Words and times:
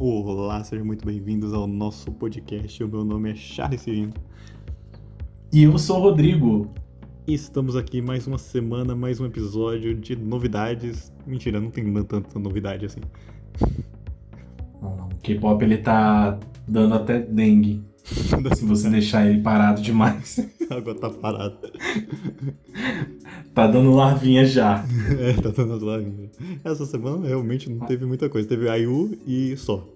Olá, 0.00 0.64
sejam 0.64 0.84
muito 0.84 1.06
bem-vindos 1.06 1.54
ao 1.54 1.68
nosso 1.68 2.10
podcast. 2.10 2.82
O 2.82 2.88
meu 2.88 3.04
nome 3.04 3.30
é 3.30 3.34
Charles 3.36 3.82
Cirino. 3.82 4.12
E 5.52 5.62
eu 5.62 5.78
sou 5.78 5.98
o 5.98 6.00
Rodrigo. 6.00 6.68
E 7.28 7.32
estamos 7.32 7.76
aqui 7.76 8.02
mais 8.02 8.26
uma 8.26 8.36
semana, 8.36 8.96
mais 8.96 9.20
um 9.20 9.26
episódio 9.26 9.94
de 9.94 10.16
novidades. 10.16 11.12
Mentira, 11.24 11.60
não 11.60 11.70
tem 11.70 11.92
tanta 12.02 12.40
novidade 12.40 12.86
assim. 12.86 12.98
O 14.82 15.14
K-pop 15.22 15.64
ele 15.64 15.78
tá 15.78 16.40
dando 16.66 16.94
até 16.94 17.20
dengue. 17.20 17.84
se 18.02 18.64
você 18.64 18.90
deixar 18.90 19.24
ele 19.30 19.42
parado 19.42 19.80
demais. 19.80 20.40
Agora 20.70 20.98
tá 20.98 21.10
parado. 21.10 21.56
tá 23.54 23.66
dando 23.66 23.92
larvinha 23.92 24.44
já. 24.44 24.84
é, 25.18 25.40
tá 25.40 25.50
dando 25.50 25.84
larvinha. 25.84 26.30
Essa 26.64 26.84
semana 26.84 27.26
realmente 27.26 27.70
não 27.70 27.86
teve 27.86 28.04
muita 28.04 28.28
coisa. 28.28 28.48
Teve 28.48 28.66
IU 28.78 29.16
e 29.26 29.56
só. 29.56 29.86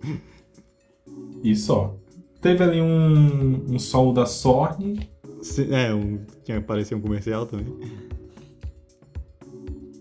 E 1.42 1.54
só. 1.56 1.96
Teve 2.40 2.62
ali 2.62 2.80
um, 2.80 3.64
um 3.74 3.78
solo 3.78 4.12
da 4.12 4.24
Sony. 4.24 5.10
É, 5.70 5.92
um, 5.92 6.20
que 6.44 6.52
apareceu 6.52 6.96
um 6.96 7.00
comercial 7.00 7.46
também. 7.46 7.66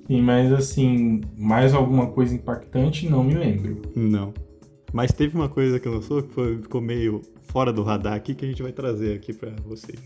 Sim, 0.07 0.21
mas 0.21 0.53
assim, 0.53 1.21
mais 1.37 1.73
alguma 1.73 2.07
coisa 2.07 2.33
impactante, 2.33 3.09
não 3.09 3.23
me 3.23 3.33
lembro. 3.33 3.81
Não. 3.95 4.33
Mas 4.93 5.11
teve 5.11 5.35
uma 5.35 5.49
coisa 5.49 5.79
que 5.79 5.89
lançou 5.89 6.23
que 6.23 6.33
foi, 6.33 6.57
ficou 6.61 6.79
meio 6.79 7.21
fora 7.47 7.73
do 7.73 7.83
radar 7.83 8.13
aqui 8.13 8.33
que 8.33 8.45
a 8.45 8.47
gente 8.47 8.63
vai 8.63 8.71
trazer 8.71 9.15
aqui 9.15 9.33
para 9.33 9.51
vocês. 9.65 9.99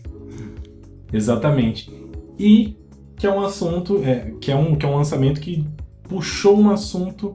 Exatamente. 1.12 1.92
E 2.38 2.76
que 3.16 3.26
é 3.26 3.30
um 3.30 3.40
assunto, 3.40 4.02
é, 4.04 4.32
que, 4.40 4.50
é 4.50 4.56
um, 4.56 4.76
que 4.76 4.84
é 4.84 4.88
um 4.88 4.96
lançamento 4.96 5.40
que 5.40 5.66
puxou 6.04 6.58
um 6.58 6.70
assunto 6.70 7.32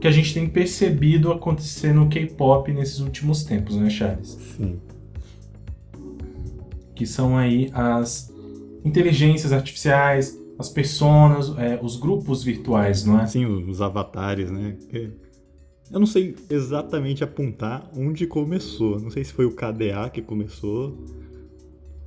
que 0.00 0.06
a 0.06 0.10
gente 0.10 0.34
tem 0.34 0.48
percebido 0.48 1.32
acontecer 1.32 1.92
no 1.92 2.08
K-pop 2.08 2.72
nesses 2.72 3.00
últimos 3.00 3.44
tempos, 3.44 3.76
né, 3.76 3.88
Charles? 3.88 4.38
Sim. 4.56 4.78
Que 6.94 7.06
são 7.06 7.36
aí 7.36 7.70
as 7.72 8.32
inteligências 8.84 9.52
artificiais, 9.52 10.38
as 10.58 10.68
personas, 10.68 11.56
é, 11.58 11.78
os 11.82 11.96
grupos 11.96 12.42
virtuais, 12.42 13.04
não 13.04 13.20
é? 13.20 13.26
Sim, 13.26 13.46
os 13.46 13.80
avatares, 13.82 14.50
né? 14.50 14.76
Eu 15.90 16.00
não 16.00 16.06
sei 16.06 16.34
exatamente 16.50 17.22
apontar 17.22 17.90
onde 17.96 18.26
começou. 18.26 18.98
Não 18.98 19.10
sei 19.10 19.24
se 19.24 19.32
foi 19.32 19.44
o 19.44 19.52
KDA 19.52 20.10
que 20.12 20.22
começou, 20.22 20.96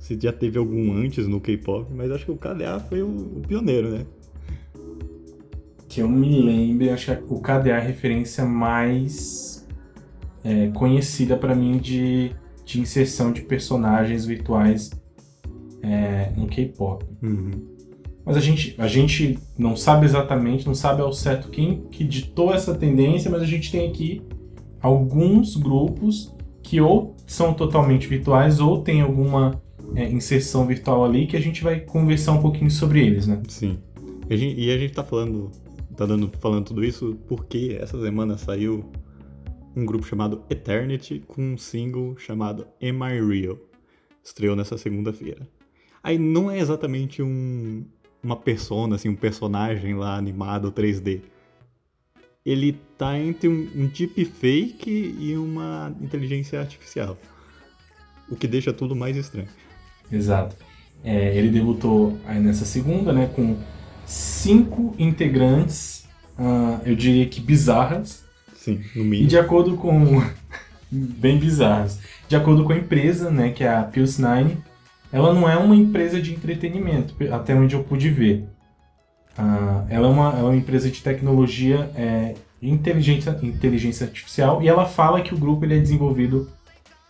se 0.00 0.18
já 0.20 0.32
teve 0.32 0.58
algum 0.58 0.94
antes 0.94 1.28
no 1.28 1.40
K-pop, 1.40 1.92
mas 1.94 2.10
acho 2.10 2.24
que 2.24 2.30
o 2.32 2.36
KDA 2.36 2.80
foi 2.88 3.02
o, 3.02 3.42
pioneiro, 3.46 3.90
né? 3.90 4.06
Que 5.86 6.00
eu 6.00 6.08
me 6.08 6.40
lembre, 6.40 6.88
acho 6.90 7.14
que 7.14 7.22
o 7.28 7.38
KDA 7.38 7.68
é 7.68 7.76
a 7.76 7.80
referência 7.80 8.44
mais 8.44 9.68
é, 10.42 10.68
conhecida 10.68 11.36
para 11.36 11.54
mim 11.54 11.76
de, 11.78 12.32
de 12.64 12.80
inserção 12.80 13.30
de 13.30 13.42
personagens 13.42 14.24
virtuais 14.24 14.90
é, 15.82 16.32
no 16.34 16.46
K-pop. 16.46 17.04
Uhum. 17.22 17.50
Mas 18.24 18.36
a 18.36 18.40
gente, 18.40 18.74
a 18.78 18.86
gente 18.86 19.38
não 19.58 19.76
sabe 19.76 20.06
exatamente, 20.06 20.66
não 20.66 20.74
sabe 20.74 21.02
ao 21.02 21.12
certo 21.12 21.50
quem 21.50 21.82
que 21.90 22.04
ditou 22.04 22.54
essa 22.54 22.74
tendência, 22.74 23.30
mas 23.30 23.42
a 23.42 23.46
gente 23.46 23.70
tem 23.70 23.88
aqui 23.88 24.22
alguns 24.80 25.56
grupos 25.56 26.34
que 26.62 26.80
ou 26.80 27.16
são 27.26 27.52
totalmente 27.52 28.06
virtuais 28.06 28.60
ou 28.60 28.78
tem 28.78 29.02
alguma 29.02 29.60
é, 29.94 30.08
inserção 30.08 30.66
virtual 30.66 31.04
ali 31.04 31.26
que 31.26 31.36
a 31.36 31.40
gente 31.40 31.62
vai 31.62 31.80
conversar 31.80 32.32
um 32.32 32.40
pouquinho 32.40 32.70
sobre 32.70 33.00
eles, 33.04 33.26
né? 33.26 33.40
Sim. 33.48 33.78
E 34.28 34.34
a 34.34 34.36
gente, 34.36 34.60
e 34.60 34.70
a 34.70 34.78
gente 34.78 34.92
tá 34.92 35.02
falando, 35.02 35.50
tá 35.96 36.06
dando, 36.06 36.30
falando 36.40 36.66
tudo 36.66 36.84
isso 36.84 37.18
porque 37.26 37.76
essa 37.80 38.00
semana 38.00 38.38
saiu 38.38 38.84
um 39.74 39.84
grupo 39.84 40.06
chamado 40.06 40.42
Eternity 40.50 41.22
com 41.26 41.54
um 41.54 41.58
single 41.58 42.16
chamado 42.16 42.66
Am 42.82 43.04
I 43.04 43.20
Real? 43.20 43.58
Estreou 44.22 44.54
nessa 44.54 44.76
segunda-feira. 44.76 45.48
Aí 46.02 46.18
não 46.18 46.50
é 46.50 46.58
exatamente 46.58 47.22
um, 47.22 47.84
uma 48.22 48.36
persona, 48.36 48.96
assim, 48.96 49.08
um 49.08 49.16
personagem 49.16 49.94
lá 49.94 50.16
animado 50.16 50.72
3D. 50.72 51.20
Ele 52.44 52.78
tá 52.96 53.18
entre 53.18 53.48
um, 53.48 53.68
um 53.74 53.86
deepfake 53.86 55.14
e 55.18 55.36
uma 55.36 55.94
inteligência 56.00 56.58
artificial. 56.58 57.18
O 58.28 58.36
que 58.36 58.46
deixa 58.46 58.72
tudo 58.72 58.96
mais 58.96 59.16
estranho. 59.16 59.48
Exato. 60.10 60.56
É, 61.02 61.36
ele 61.36 61.48
debutou 61.48 62.18
aí 62.26 62.38
nessa 62.38 62.64
segunda, 62.64 63.12
né, 63.12 63.30
com 63.34 63.56
cinco 64.04 64.94
integrantes, 64.98 66.04
uh, 66.38 66.80
eu 66.84 66.94
diria 66.94 67.26
que 67.26 67.40
bizarras. 67.40 68.24
Sim, 68.54 68.80
no 68.94 69.04
mínimo. 69.04 69.24
E 69.24 69.26
de 69.26 69.38
acordo 69.38 69.76
com. 69.76 70.22
bem 70.90 71.38
bizarras. 71.38 72.00
De 72.28 72.36
acordo 72.36 72.64
com 72.64 72.72
a 72.72 72.76
empresa, 72.76 73.30
né, 73.30 73.50
que 73.50 73.64
é 73.64 73.68
a 73.68 73.82
Pulse 73.82 74.20
Nine, 74.20 74.58
ela 75.12 75.32
não 75.32 75.48
é 75.48 75.56
uma 75.56 75.74
empresa 75.74 76.20
de 76.20 76.32
entretenimento, 76.32 77.14
até 77.32 77.54
onde 77.54 77.74
eu 77.74 77.82
pude 77.82 78.10
ver. 78.10 78.44
Uh, 79.38 79.86
ela, 79.88 80.06
é 80.06 80.10
uma, 80.10 80.28
ela 80.30 80.40
é 80.40 80.42
uma 80.42 80.56
empresa 80.56 80.90
de 80.90 81.00
tecnologia 81.00 81.90
é, 81.94 82.34
inteligência, 82.60 83.38
inteligência 83.42 84.06
artificial 84.06 84.62
e 84.62 84.68
ela 84.68 84.84
fala 84.86 85.22
que 85.22 85.34
o 85.34 85.38
grupo 85.38 85.64
ele 85.64 85.76
é 85.76 85.78
desenvolvido 85.78 86.50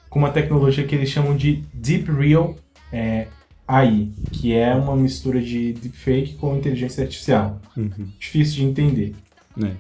com 0.09 0.19
uma 0.19 0.31
tecnologia 0.31 0.85
que 0.85 0.95
eles 0.95 1.09
chamam 1.09 1.37
de 1.37 1.65
Deep 1.73 2.11
Real 2.13 2.55
é, 2.93 3.29
AI, 3.67 4.09
que 4.33 4.53
é 4.53 4.75
uma 4.75 4.97
mistura 4.97 5.41
de 5.41 5.73
deepfake 5.73 6.35
com 6.35 6.57
inteligência 6.57 7.03
artificial. 7.03 7.61
Uhum. 7.77 8.09
Difícil 8.19 8.57
de 8.57 8.65
entender. 8.65 9.15
É. 9.63 9.75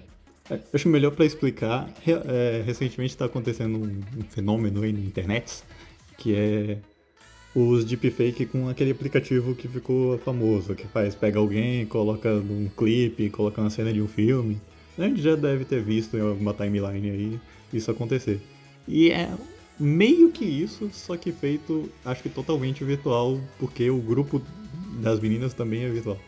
Eu 0.50 0.60
acho 0.74 0.88
melhor 0.88 1.12
para 1.12 1.24
explicar. 1.24 1.88
É, 2.06 2.62
recentemente 2.64 3.12
está 3.12 3.24
acontecendo 3.24 3.78
um, 3.78 4.00
um, 4.18 4.22
fenômeno 4.28 4.82
aí 4.82 4.92
na 4.92 5.00
internet 5.00 5.62
que 6.20 6.34
é 6.34 6.78
os 7.54 7.84
deepfake 7.84 8.46
com 8.46 8.68
aquele 8.68 8.92
aplicativo 8.92 9.56
que 9.56 9.66
ficou 9.66 10.18
famoso, 10.18 10.74
que 10.74 10.86
faz, 10.86 11.14
pega 11.16 11.38
alguém, 11.38 11.84
coloca 11.86 12.32
num 12.32 12.68
clipe, 12.76 13.28
coloca 13.30 13.60
uma 13.60 13.70
cena 13.70 13.92
de 13.92 14.00
um 14.00 14.06
filme. 14.06 14.60
A 14.96 15.02
gente 15.02 15.20
já 15.20 15.34
deve 15.34 15.64
ter 15.64 15.82
visto 15.82 16.16
em 16.16 16.20
alguma 16.20 16.54
timeline 16.54 17.10
aí 17.10 17.40
isso 17.72 17.90
acontecer. 17.90 18.40
E 18.86 19.10
é 19.10 19.30
meio 19.80 20.30
que 20.30 20.44
isso, 20.44 20.90
só 20.92 21.16
que 21.16 21.32
feito, 21.32 21.90
acho 22.04 22.22
que 22.22 22.28
totalmente 22.28 22.84
virtual, 22.84 23.40
porque 23.58 23.90
o 23.90 23.98
grupo 23.98 24.42
das 25.00 25.18
meninas 25.18 25.54
também 25.54 25.84
é 25.84 25.88
virtual. 25.88 26.18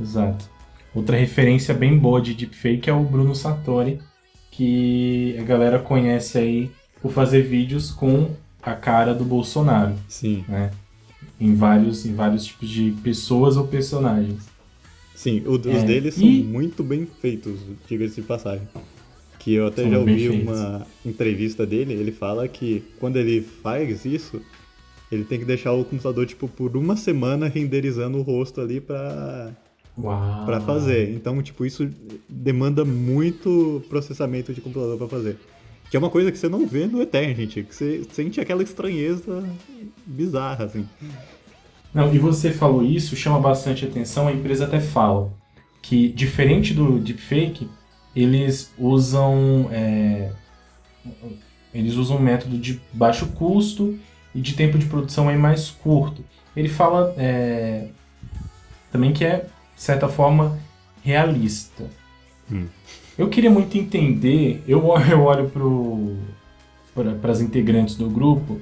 Exato. 0.00 0.50
Outra 0.94 1.16
referência 1.16 1.74
bem 1.74 1.98
boa 1.98 2.20
de 2.20 2.34
deepfake 2.34 2.88
é 2.88 2.92
o 2.92 3.02
Bruno 3.02 3.34
Satori, 3.34 4.00
que 4.50 5.36
a 5.38 5.42
galera 5.42 5.78
conhece 5.78 6.38
aí 6.38 6.70
por 7.02 7.12
fazer 7.12 7.42
vídeos 7.42 7.90
com 7.90 8.30
a 8.62 8.74
cara 8.74 9.12
do 9.12 9.24
Bolsonaro. 9.24 9.94
Sim. 10.08 10.44
Né? 10.48 10.70
Em 11.38 11.54
vários, 11.54 12.06
em 12.06 12.14
vários 12.14 12.44
tipos 12.44 12.68
de 12.68 12.94
pessoas 13.02 13.56
ou 13.56 13.66
personagens. 13.66 14.48
Sim, 15.14 15.42
os 15.46 15.64
é, 15.66 15.82
deles 15.84 16.14
são 16.14 16.26
muito 16.26 16.82
bem 16.82 17.06
feitos, 17.20 17.58
diga-se 17.88 18.16
de 18.16 18.22
passagem. 18.22 18.66
Que 19.44 19.52
eu 19.54 19.66
até 19.66 19.88
já 19.88 19.98
ouvi 19.98 20.30
uma 20.30 20.86
entrevista 21.04 21.66
dele, 21.66 21.92
ele 21.92 22.10
fala 22.10 22.48
que 22.48 22.82
quando 22.98 23.18
ele 23.18 23.42
faz 23.42 24.06
isso, 24.06 24.40
ele 25.12 25.22
tem 25.22 25.38
que 25.38 25.44
deixar 25.44 25.72
o 25.72 25.84
computador, 25.84 26.24
tipo, 26.24 26.48
por 26.48 26.74
uma 26.78 26.96
semana 26.96 27.46
renderizando 27.46 28.16
o 28.16 28.22
rosto 28.22 28.62
ali 28.62 28.80
pra, 28.80 29.52
Uau. 29.98 30.46
pra 30.46 30.62
fazer. 30.62 31.10
Então, 31.10 31.42
tipo, 31.42 31.66
isso 31.66 31.90
demanda 32.26 32.86
muito 32.86 33.84
processamento 33.90 34.54
de 34.54 34.62
computador 34.62 34.96
pra 34.96 35.08
fazer. 35.08 35.36
Que 35.90 35.96
é 35.96 36.00
uma 36.00 36.08
coisa 36.08 36.32
que 36.32 36.38
você 36.38 36.48
não 36.48 36.66
vê 36.66 36.86
no 36.86 37.02
Eternity, 37.02 37.64
que 37.64 37.74
você 37.74 38.02
sente 38.12 38.40
aquela 38.40 38.62
estranheza 38.62 39.44
bizarra, 40.06 40.64
assim. 40.64 40.86
Não, 41.92 42.12
e 42.12 42.18
você 42.18 42.50
falou 42.50 42.82
isso, 42.82 43.14
chama 43.14 43.38
bastante 43.38 43.84
atenção, 43.84 44.26
a 44.26 44.32
empresa 44.32 44.64
até 44.64 44.80
fala 44.80 45.30
que, 45.82 46.08
diferente 46.08 46.72
do 46.72 46.98
deepfake, 46.98 47.68
eles 48.14 48.72
usam 48.78 49.68
é, 49.70 50.30
eles 51.72 51.94
usam 51.94 52.16
um 52.16 52.20
método 52.20 52.56
de 52.56 52.80
baixo 52.92 53.26
custo 53.28 53.98
e 54.34 54.40
de 54.40 54.54
tempo 54.54 54.78
de 54.78 54.86
produção 54.86 55.28
aí 55.28 55.36
mais 55.36 55.70
curto. 55.70 56.24
Ele 56.56 56.68
fala 56.68 57.14
é, 57.18 57.88
também 58.92 59.12
que 59.12 59.24
é, 59.24 59.46
de 59.74 59.82
certa 59.82 60.08
forma, 60.08 60.58
realista. 61.02 61.84
Hum. 62.50 62.66
Eu 63.18 63.28
queria 63.28 63.50
muito 63.50 63.76
entender, 63.76 64.62
eu, 64.68 64.84
eu 65.10 65.22
olho 65.22 65.50
para 67.20 67.32
as 67.32 67.40
integrantes 67.40 67.96
do 67.96 68.08
grupo 68.08 68.60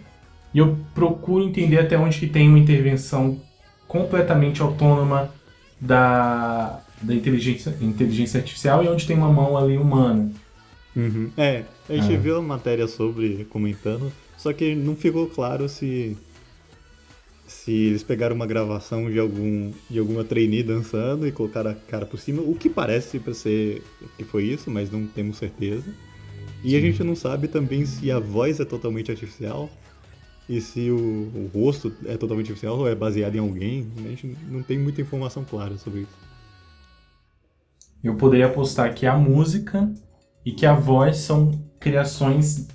e 0.54 0.58
eu 0.58 0.78
procuro 0.94 1.44
entender 1.44 1.78
até 1.78 1.98
onde 1.98 2.18
que 2.18 2.26
tem 2.26 2.48
uma 2.48 2.58
intervenção 2.58 3.38
completamente 3.86 4.62
autônoma 4.62 5.30
da, 5.78 6.80
da 7.02 7.14
inteligência, 7.14 7.76
inteligência 7.80 8.38
artificial 8.38 8.84
e 8.84 8.88
onde 8.88 9.06
tem 9.06 9.16
uma 9.16 9.30
mão 9.30 9.56
ali 9.56 9.76
humana. 9.76 10.30
Uhum. 10.94 11.30
É, 11.36 11.64
a 11.88 11.94
gente 11.94 12.14
é. 12.14 12.18
viu 12.18 12.36
a 12.36 12.42
matéria 12.42 12.86
sobre 12.86 13.46
comentando, 13.50 14.12
só 14.36 14.52
que 14.52 14.74
não 14.74 14.94
ficou 14.94 15.26
claro 15.26 15.68
se 15.68 16.16
se 17.46 17.70
eles 17.70 18.02
pegaram 18.02 18.34
uma 18.34 18.46
gravação 18.46 19.10
de 19.10 19.18
algum 19.18 19.72
de 19.90 19.98
alguma 19.98 20.24
trainee 20.24 20.62
dançando 20.62 21.26
e 21.26 21.32
colocaram 21.32 21.70
a 21.70 21.74
cara 21.74 22.06
por 22.06 22.18
cima, 22.18 22.42
o 22.42 22.54
que 22.54 22.68
parece 22.68 23.18
para 23.18 23.34
ser 23.34 23.82
que 24.16 24.24
foi 24.24 24.44
isso, 24.44 24.70
mas 24.70 24.90
não 24.90 25.06
temos 25.06 25.36
certeza. 25.36 25.84
E 26.64 26.70
Sim. 26.70 26.76
a 26.76 26.80
gente 26.80 27.04
não 27.04 27.14
sabe 27.14 27.48
também 27.48 27.84
se 27.84 28.10
a 28.10 28.18
voz 28.18 28.60
é 28.60 28.64
totalmente 28.64 29.10
artificial 29.10 29.70
e 30.48 30.60
se 30.60 30.90
o, 30.90 30.96
o, 30.96 31.50
rosto 31.52 31.92
é 32.04 32.16
totalmente 32.16 32.46
artificial 32.46 32.78
ou 32.78 32.88
é 32.88 32.94
baseado 32.94 33.34
em 33.34 33.38
alguém. 33.38 33.86
A 33.98 34.08
gente 34.08 34.36
não 34.50 34.62
tem 34.62 34.78
muita 34.78 35.00
informação 35.00 35.44
clara 35.44 35.76
sobre 35.76 36.00
isso. 36.00 36.31
Eu 38.02 38.16
poderia 38.16 38.46
apostar 38.46 38.94
que 38.94 39.06
a 39.06 39.16
música 39.16 39.92
e 40.44 40.52
que 40.52 40.66
a 40.66 40.74
voz 40.74 41.18
são 41.18 41.52
criações 41.78 42.66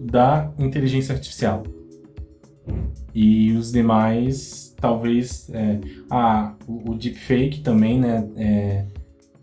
da 0.00 0.52
inteligência 0.58 1.14
artificial. 1.14 1.62
E 3.14 3.52
os 3.52 3.72
demais, 3.72 4.74
talvez. 4.78 5.48
É, 5.52 5.80
ah, 6.10 6.54
o, 6.66 6.90
o 6.90 6.94
deepfake 6.94 7.60
também, 7.60 7.98
né? 7.98 8.28
É, 8.36 8.84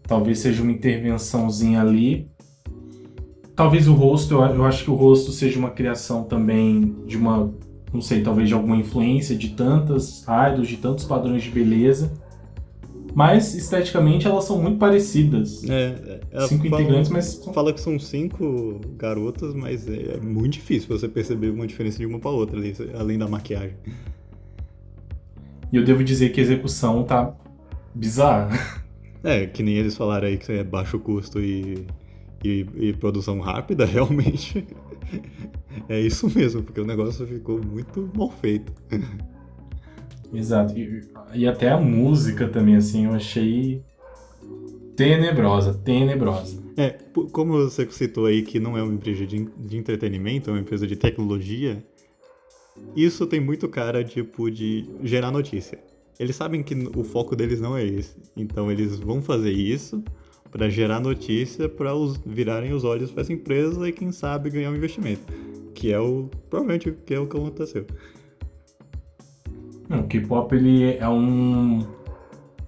talvez 0.04 0.40
seja 0.40 0.62
uma 0.62 0.72
intervençãozinha 0.72 1.82
ali. 1.82 2.30
Talvez 3.56 3.88
o 3.88 3.94
rosto, 3.94 4.36
eu, 4.36 4.42
eu 4.42 4.66
acho 4.66 4.84
que 4.84 4.92
o 4.92 4.96
rosto 4.96 5.32
seja 5.32 5.58
uma 5.58 5.72
criação 5.72 6.24
também 6.24 6.96
de 7.06 7.18
uma. 7.18 7.52
Não 7.92 8.02
sei, 8.02 8.22
talvez 8.22 8.48
de 8.48 8.54
alguma 8.54 8.76
influência 8.76 9.36
de 9.36 9.50
tantas 9.50 10.24
idols, 10.24 10.68
de 10.68 10.78
tantos 10.78 11.06
padrões 11.06 11.44
de 11.44 11.50
beleza. 11.50 12.14
Mas 13.16 13.54
esteticamente 13.54 14.28
elas 14.28 14.46
são 14.46 14.60
muito 14.60 14.80
parecidas. 14.80 15.64
É, 15.70 16.20
é 16.32 16.48
cinco 16.48 16.68
fala, 16.68 16.82
integrantes, 16.82 17.12
mas. 17.12 17.46
Fala 17.54 17.72
que 17.72 17.80
são 17.80 18.00
cinco 18.00 18.82
garotas, 18.98 19.54
mas 19.54 19.88
é, 19.88 20.16
é 20.16 20.20
muito 20.20 20.54
difícil 20.54 20.90
você 20.90 21.08
perceber 21.08 21.50
uma 21.50 21.68
diferença 21.68 22.00
de 22.00 22.06
uma 22.06 22.20
para 22.20 22.32
outra, 22.32 22.58
ali, 22.58 22.74
além 22.98 23.18
da 23.18 23.28
maquiagem. 23.28 23.76
E 25.72 25.78
eu 25.78 25.84
devo 25.84 26.04
dizer 26.04 26.30
que 26.30 26.40
a 26.40 26.44
execução 26.44 27.04
tá 27.04 27.34
bizarra. 27.94 28.84
É, 29.26 29.48
que 29.48 29.64
nem 29.64 29.76
eles 29.76 29.96
falaram 29.96 30.28
aí 30.28 30.38
que 30.38 30.52
é 30.52 30.66
baixo 30.66 31.00
custo 31.00 31.40
e, 31.40 31.88
e, 32.44 32.68
e 32.76 32.92
produção 32.92 33.40
rápida, 33.40 33.86
realmente. 33.88 34.68
é 35.88 35.98
isso 35.98 36.30
mesmo, 36.30 36.62
porque 36.62 36.82
o 36.82 36.86
negócio 36.86 37.26
ficou 37.26 37.58
muito 37.64 38.12
mal 38.14 38.30
feito. 38.30 38.74
Exato. 40.34 40.78
E, 40.78 41.04
e 41.34 41.48
até 41.48 41.70
a 41.70 41.78
música 41.78 42.48
também, 42.48 42.76
assim, 42.76 43.06
eu 43.06 43.14
achei 43.14 43.84
tenebrosa, 44.96 45.74
tenebrosa. 45.74 46.62
É, 46.76 46.98
como 47.32 47.54
você 47.54 47.90
citou 47.92 48.26
aí 48.26 48.42
que 48.42 48.60
não 48.60 48.78
é 48.78 48.84
uma 48.84 48.94
empresa 48.94 49.26
de, 49.26 49.46
de 49.58 49.78
entretenimento, 49.78 50.50
é 50.50 50.54
uma 50.54 50.60
empresa 50.60 50.88
de 50.88 50.96
tecnologia, 50.96 51.84
isso 52.96 53.28
tem 53.28 53.40
muito 53.40 53.68
cara, 53.68 54.04
tipo, 54.04 54.50
de 54.50 54.90
gerar 55.04 55.32
notícia. 55.32 55.80
Eles 56.20 56.36
sabem 56.36 56.64
que 56.64 56.76
o 56.96 57.04
foco 57.04 57.36
deles 57.36 57.60
não 57.60 57.76
é 57.76 57.86
esse. 57.86 58.16
Então 58.36 58.72
eles 58.72 59.00
vão 59.00 59.22
fazer 59.22 59.52
isso 59.52 60.04
para 60.52 60.70
gerar 60.70 61.00
notícia 61.00 61.68
para 61.68 61.96
os 61.96 62.18
virarem 62.18 62.74
os 62.74 62.84
olhos 62.84 63.12
para 63.12 63.22
essa 63.22 63.34
empresa 63.34 63.88
e 63.90 63.92
quem 63.92 64.12
sabe 64.12 64.52
ganhar 64.52 64.70
um 64.70 64.76
investimento, 64.76 65.34
que 65.74 65.92
é 65.92 66.00
o 66.00 66.30
provavelmente 66.48 66.92
que 67.06 67.14
é 67.14 67.20
o 67.20 67.26
que 67.26 67.36
aconteceu. 67.36 67.88
Não, 69.94 70.02
o 70.02 70.08
K-pop 70.08 70.56
ele 70.56 70.98
é 70.98 71.08
um 71.08 71.86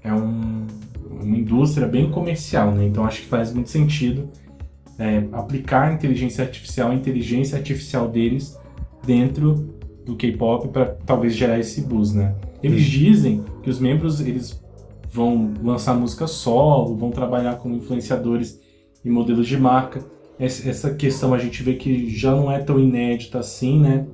é 0.04 0.14
um, 0.14 0.68
uma 1.10 1.36
indústria 1.36 1.88
bem 1.88 2.12
comercial, 2.12 2.72
né? 2.72 2.86
Então 2.86 3.04
acho 3.04 3.22
que 3.22 3.28
faz 3.28 3.52
muito 3.52 3.72
sentido 3.72 4.30
é, 5.00 5.24
aplicar 5.32 5.90
a 5.90 5.94
inteligência 5.94 6.44
artificial, 6.44 6.92
a 6.92 6.94
inteligência 6.94 7.58
artificial 7.58 8.08
deles 8.08 8.56
dentro 9.04 9.74
do 10.06 10.16
K-pop 10.16 10.68
para 10.68 10.86
talvez 10.86 11.34
gerar 11.34 11.58
esse 11.58 11.82
buzz, 11.82 12.14
né? 12.14 12.36
Eles 12.62 12.84
dizem 12.84 13.44
que 13.64 13.72
os 13.72 13.80
membros 13.80 14.22
eles 14.22 14.64
vão 15.10 15.52
lançar 15.64 15.96
música 15.96 16.28
solo, 16.28 16.96
vão 16.96 17.10
trabalhar 17.10 17.56
como 17.56 17.76
influenciadores 17.76 18.62
e 19.04 19.10
modelos 19.10 19.48
de 19.48 19.58
marca. 19.58 20.06
Essa 20.38 20.94
questão 20.94 21.34
a 21.34 21.40
gente 21.40 21.64
vê 21.64 21.74
que 21.74 22.08
já 22.10 22.32
não 22.36 22.52
é 22.52 22.60
tão 22.60 22.80
inédita 22.80 23.40
assim, 23.40 23.80
né? 23.80 24.06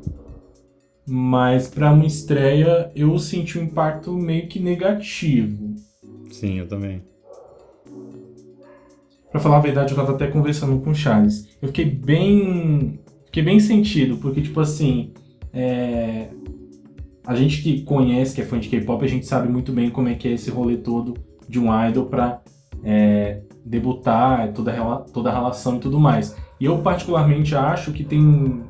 Mas 1.14 1.68
para 1.68 1.92
uma 1.92 2.06
estreia 2.06 2.90
eu 2.96 3.20
senti 3.20 3.60
um 3.60 3.64
impacto 3.64 4.14
meio 4.14 4.48
que 4.48 4.62
negativo. 4.62 5.76
Sim, 6.32 6.60
eu 6.60 6.68
também. 6.70 7.02
Para 9.30 9.42
falar 9.42 9.58
a 9.58 9.60
verdade, 9.62 9.92
eu 9.92 9.98
tava 9.98 10.14
até 10.14 10.28
conversando 10.28 10.80
com 10.80 10.92
o 10.92 10.96
Charles. 10.96 11.50
Eu 11.62 11.68
fiquei 11.68 11.84
bem, 11.84 12.98
fiquei 13.26 13.44
bem 13.44 13.60
sentido, 13.60 14.20
porque 14.20 14.42
tipo 14.42 14.62
assim, 14.62 15.12
é... 15.52 16.30
a 17.28 17.36
gente 17.36 17.62
que 17.62 17.82
conhece, 17.82 18.34
que 18.34 18.40
é 18.40 18.46
fã 18.46 18.58
de 18.58 18.70
K-pop, 18.70 19.04
a 19.04 19.10
gente 19.10 19.26
sabe 19.26 19.50
muito 19.50 19.74
bem 19.74 19.90
como 19.90 20.08
é 20.08 20.16
que 20.16 20.30
é 20.30 20.32
esse 20.32 20.50
rolê 20.50 20.78
todo 20.78 21.16
de 21.46 21.60
um 21.60 21.68
idol 21.90 22.06
para 22.06 22.42
é, 22.86 23.42
debutar, 23.66 24.54
toda 24.54 24.72
a, 24.72 24.96
toda 25.00 25.30
a 25.30 25.34
relação 25.34 25.76
e 25.76 25.80
tudo 25.80 26.00
mais. 26.00 26.38
E 26.58 26.64
eu 26.64 26.78
particularmente 26.78 27.54
acho 27.54 27.92
que 27.92 28.06
tem, 28.06 28.64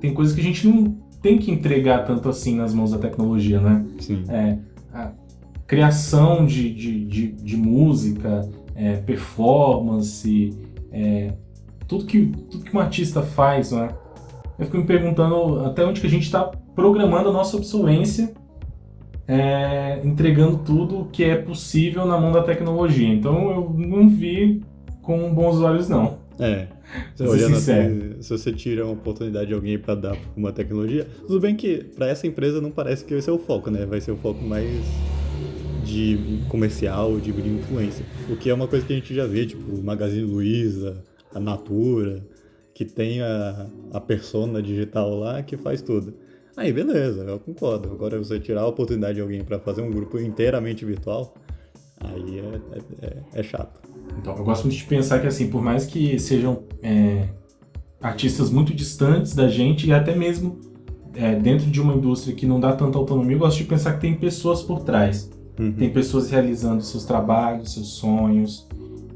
tem 0.00 0.12
coisas 0.12 0.34
que 0.34 0.40
a 0.40 0.44
gente 0.44 0.66
não 0.66 1.03
tem 1.24 1.38
que 1.38 1.50
entregar 1.50 2.04
tanto 2.04 2.28
assim 2.28 2.54
nas 2.54 2.74
mãos 2.74 2.90
da 2.90 2.98
tecnologia, 2.98 3.58
né? 3.58 3.82
Sim. 3.98 4.24
É, 4.28 4.58
a 4.92 5.10
criação 5.66 6.44
de, 6.44 6.68
de, 6.68 7.02
de, 7.06 7.28
de 7.28 7.56
música, 7.56 8.46
é, 8.74 8.96
performance, 8.96 10.52
é, 10.92 11.32
tudo, 11.88 12.04
que, 12.04 12.26
tudo 12.26 12.62
que 12.62 12.76
um 12.76 12.78
artista 12.78 13.22
faz, 13.22 13.72
né? 13.72 13.88
Eu 14.58 14.66
fico 14.66 14.76
me 14.76 14.84
perguntando 14.84 15.64
até 15.64 15.82
onde 15.82 15.98
que 15.98 16.06
a 16.06 16.10
gente 16.10 16.24
está 16.24 16.42
programando 16.74 17.30
a 17.30 17.32
nossa 17.32 17.56
obsolência, 17.56 18.34
é, 19.26 20.02
entregando 20.04 20.58
tudo 20.58 21.08
que 21.10 21.24
é 21.24 21.36
possível 21.36 22.04
na 22.04 22.20
mão 22.20 22.32
da 22.32 22.42
tecnologia. 22.42 23.08
Então 23.08 23.50
eu 23.50 23.74
não 23.74 24.10
vi 24.10 24.62
com 25.00 25.32
bons 25.32 25.58
olhos, 25.62 25.88
não. 25.88 26.18
É. 26.38 26.66
Assim, 27.56 28.22
se 28.22 28.30
você 28.30 28.52
tira 28.52 28.84
uma 28.84 28.92
oportunidade 28.92 29.48
de 29.48 29.54
alguém 29.54 29.78
para 29.78 29.94
dar 29.94 30.16
uma 30.36 30.52
tecnologia, 30.52 31.06
tudo 31.26 31.40
bem 31.40 31.56
que 31.56 31.78
para 31.78 32.08
essa 32.08 32.26
empresa 32.26 32.60
não 32.60 32.70
parece 32.70 33.04
que 33.04 33.12
vai 33.12 33.22
ser 33.22 33.30
o 33.30 33.38
foco, 33.38 33.70
né? 33.70 33.84
Vai 33.86 34.00
ser 34.00 34.12
o 34.12 34.16
foco 34.16 34.42
mais 34.42 34.68
de 35.84 36.40
comercial, 36.48 37.20
de 37.20 37.30
influência. 37.30 38.04
O 38.30 38.36
que 38.36 38.48
é 38.48 38.54
uma 38.54 38.66
coisa 38.66 38.86
que 38.86 38.92
a 38.92 38.96
gente 38.96 39.14
já 39.14 39.26
vê, 39.26 39.46
tipo, 39.46 39.74
o 39.74 39.82
Magazine 39.82 40.22
Luiza, 40.22 41.02
a 41.34 41.38
Natura, 41.38 42.24
que 42.72 42.84
tem 42.84 43.20
a, 43.20 43.66
a 43.92 44.00
persona 44.00 44.62
digital 44.62 45.14
lá 45.16 45.42
que 45.42 45.56
faz 45.56 45.82
tudo. 45.82 46.14
Aí, 46.56 46.72
beleza, 46.72 47.22
eu 47.22 47.38
concordo. 47.38 47.90
Agora, 47.90 48.18
você 48.18 48.38
tirar 48.38 48.62
a 48.62 48.66
oportunidade 48.66 49.14
de 49.14 49.20
alguém 49.20 49.42
para 49.42 49.58
fazer 49.58 49.82
um 49.82 49.90
grupo 49.90 50.18
inteiramente 50.18 50.84
virtual, 50.84 51.34
aí 52.00 52.38
é, 52.38 53.06
é, 53.06 53.40
é 53.40 53.42
chato. 53.42 53.80
Então, 54.18 54.36
eu 54.36 54.44
gosto 54.44 54.64
muito 54.64 54.76
de 54.76 54.84
pensar 54.84 55.20
que, 55.20 55.26
assim, 55.26 55.48
por 55.48 55.62
mais 55.62 55.86
que 55.86 56.18
sejam 56.18 56.62
é, 56.82 57.28
artistas 58.00 58.50
muito 58.50 58.74
distantes 58.74 59.34
da 59.34 59.48
gente 59.48 59.86
e 59.86 59.92
até 59.92 60.14
mesmo 60.14 60.60
é, 61.14 61.34
dentro 61.34 61.70
de 61.70 61.80
uma 61.80 61.94
indústria 61.94 62.34
que 62.34 62.46
não 62.46 62.58
dá 62.58 62.72
tanta 62.72 62.98
autonomia, 62.98 63.36
eu 63.36 63.40
gosto 63.40 63.58
de 63.58 63.64
pensar 63.64 63.94
que 63.94 64.00
tem 64.00 64.14
pessoas 64.14 64.62
por 64.62 64.82
trás. 64.82 65.30
Uhum. 65.58 65.72
Tem 65.72 65.90
pessoas 65.90 66.30
realizando 66.30 66.82
seus 66.82 67.04
trabalhos, 67.04 67.72
seus 67.72 67.94
sonhos, 67.94 68.66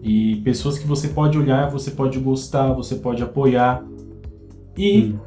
e 0.02 0.36
pessoas 0.36 0.78
que 0.78 0.86
você 0.86 1.08
pode 1.08 1.36
olhar, 1.36 1.70
você 1.70 1.90
pode 1.90 2.18
gostar, 2.18 2.72
você 2.72 2.94
pode 2.94 3.22
apoiar. 3.22 3.84
E 4.76 5.00
uhum. 5.00 5.18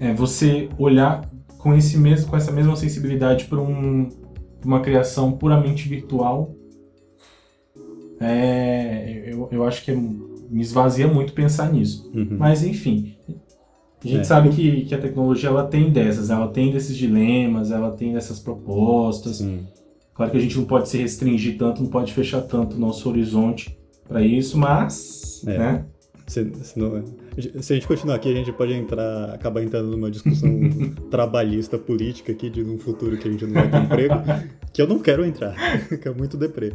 é, 0.00 0.14
você 0.14 0.68
olhar 0.78 1.30
com, 1.58 1.74
esse 1.74 1.98
mesmo, 1.98 2.30
com 2.30 2.36
essa 2.36 2.50
mesma 2.50 2.74
sensibilidade 2.76 3.44
para 3.44 3.60
um, 3.60 4.08
uma 4.64 4.80
criação 4.80 5.32
puramente 5.32 5.88
virtual 5.88 6.54
é, 8.20 9.24
eu, 9.26 9.48
eu 9.50 9.64
acho 9.64 9.84
que 9.84 9.90
é, 9.90 9.94
me 9.94 10.60
esvazia 10.60 11.06
muito 11.06 11.32
pensar 11.32 11.72
nisso. 11.72 12.10
Uhum. 12.14 12.36
Mas, 12.38 12.64
enfim, 12.64 13.16
a 14.04 14.06
gente 14.06 14.20
é. 14.20 14.24
sabe 14.24 14.50
que, 14.50 14.84
que 14.84 14.94
a 14.94 14.98
tecnologia 14.98 15.48
ela 15.48 15.66
tem 15.66 15.90
dessas, 15.90 16.30
ela 16.30 16.48
tem 16.48 16.70
desses 16.70 16.96
dilemas, 16.96 17.70
ela 17.70 17.90
tem 17.90 18.12
dessas 18.12 18.38
propostas. 18.38 19.38
Sim. 19.38 19.66
Claro 20.14 20.30
que 20.30 20.36
a 20.36 20.40
gente 20.40 20.56
não 20.56 20.64
pode 20.64 20.88
se 20.88 20.96
restringir 20.96 21.58
tanto, 21.58 21.82
não 21.82 21.90
pode 21.90 22.12
fechar 22.12 22.42
tanto 22.42 22.76
o 22.76 22.78
nosso 22.78 23.08
horizonte 23.08 23.76
para 24.06 24.22
isso, 24.22 24.56
mas, 24.56 25.42
é. 25.46 25.58
né? 25.58 25.84
Se, 26.26 26.50
se, 26.62 26.78
não, 26.78 27.04
se, 27.60 27.72
a 27.72 27.76
gente 27.76 27.86
continuar 27.86 28.16
aqui, 28.16 28.30
a 28.30 28.34
gente 28.34 28.50
pode 28.50 28.72
entrar, 28.72 29.34
acabar 29.34 29.62
entrando 29.62 29.90
numa 29.90 30.10
discussão 30.10 30.48
trabalhista 31.10 31.76
política 31.76 32.32
aqui 32.32 32.48
de 32.48 32.62
um 32.62 32.78
futuro 32.78 33.18
que 33.18 33.28
a 33.28 33.30
gente 33.30 33.44
não 33.44 33.52
vai 33.52 33.70
ter 33.70 33.76
emprego, 33.76 34.14
que 34.72 34.80
eu 34.80 34.86
não 34.86 34.98
quero 34.98 35.24
entrar, 35.24 35.54
que 36.00 36.08
é 36.08 36.10
muito 36.12 36.38
deprê. 36.38 36.72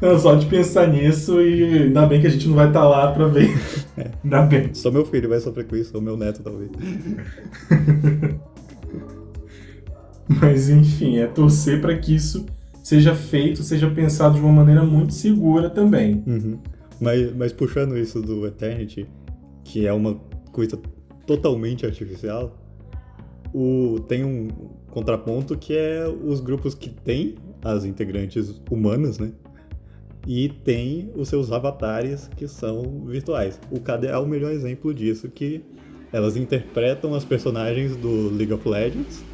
Não, 0.00 0.18
só 0.18 0.34
de 0.34 0.46
pensar 0.46 0.86
nisso 0.88 1.40
e 1.42 1.82
ainda 1.84 2.06
bem 2.06 2.20
que 2.20 2.26
a 2.26 2.30
gente 2.30 2.48
não 2.48 2.54
vai 2.54 2.68
estar 2.68 2.80
tá 2.80 2.88
lá 2.88 3.12
pra 3.12 3.26
ver. 3.26 3.50
É. 3.96 4.10
Ainda 4.24 4.42
bem. 4.42 4.72
Só 4.72 4.90
meu 4.90 5.04
filho 5.04 5.28
vai 5.28 5.38
sofrer 5.40 5.66
com 5.66 5.76
isso, 5.76 5.94
ou 5.94 6.00
meu 6.00 6.16
neto 6.16 6.42
talvez. 6.42 6.70
Mas 10.26 10.70
enfim, 10.70 11.18
é 11.18 11.26
torcer 11.26 11.82
para 11.82 11.98
que 11.98 12.14
isso 12.14 12.46
seja 12.82 13.14
feito, 13.14 13.62
seja 13.62 13.90
pensado 13.90 14.36
de 14.36 14.40
uma 14.40 14.52
maneira 14.52 14.82
muito 14.84 15.12
segura 15.12 15.68
também. 15.68 16.22
Uhum. 16.26 16.58
Mas, 17.00 17.34
mas 17.34 17.52
puxando 17.52 17.96
isso 17.96 18.20
do 18.20 18.46
Eternity, 18.46 19.08
que 19.64 19.86
é 19.86 19.92
uma 19.92 20.20
coisa 20.52 20.78
totalmente 21.26 21.86
artificial, 21.86 22.56
o, 23.54 24.00
tem 24.06 24.24
um 24.24 24.48
contraponto 24.90 25.56
que 25.56 25.76
é 25.76 26.06
os 26.06 26.40
grupos 26.40 26.74
que 26.74 26.90
têm 26.90 27.36
as 27.62 27.84
integrantes 27.84 28.60
humanas, 28.70 29.18
né? 29.18 29.32
E 30.26 30.48
tem 30.48 31.10
os 31.16 31.28
seus 31.28 31.50
avatares 31.50 32.28
que 32.36 32.46
são 32.46 33.04
virtuais. 33.06 33.58
O 33.70 33.80
KDA 33.80 34.10
é 34.10 34.18
o 34.18 34.26
melhor 34.26 34.52
exemplo 34.52 34.92
disso, 34.92 35.28
que 35.30 35.64
elas 36.12 36.36
interpretam 36.36 37.14
as 37.14 37.24
personagens 37.24 37.96
do 37.96 38.28
League 38.28 38.52
of 38.52 38.68
Legends 38.68 39.24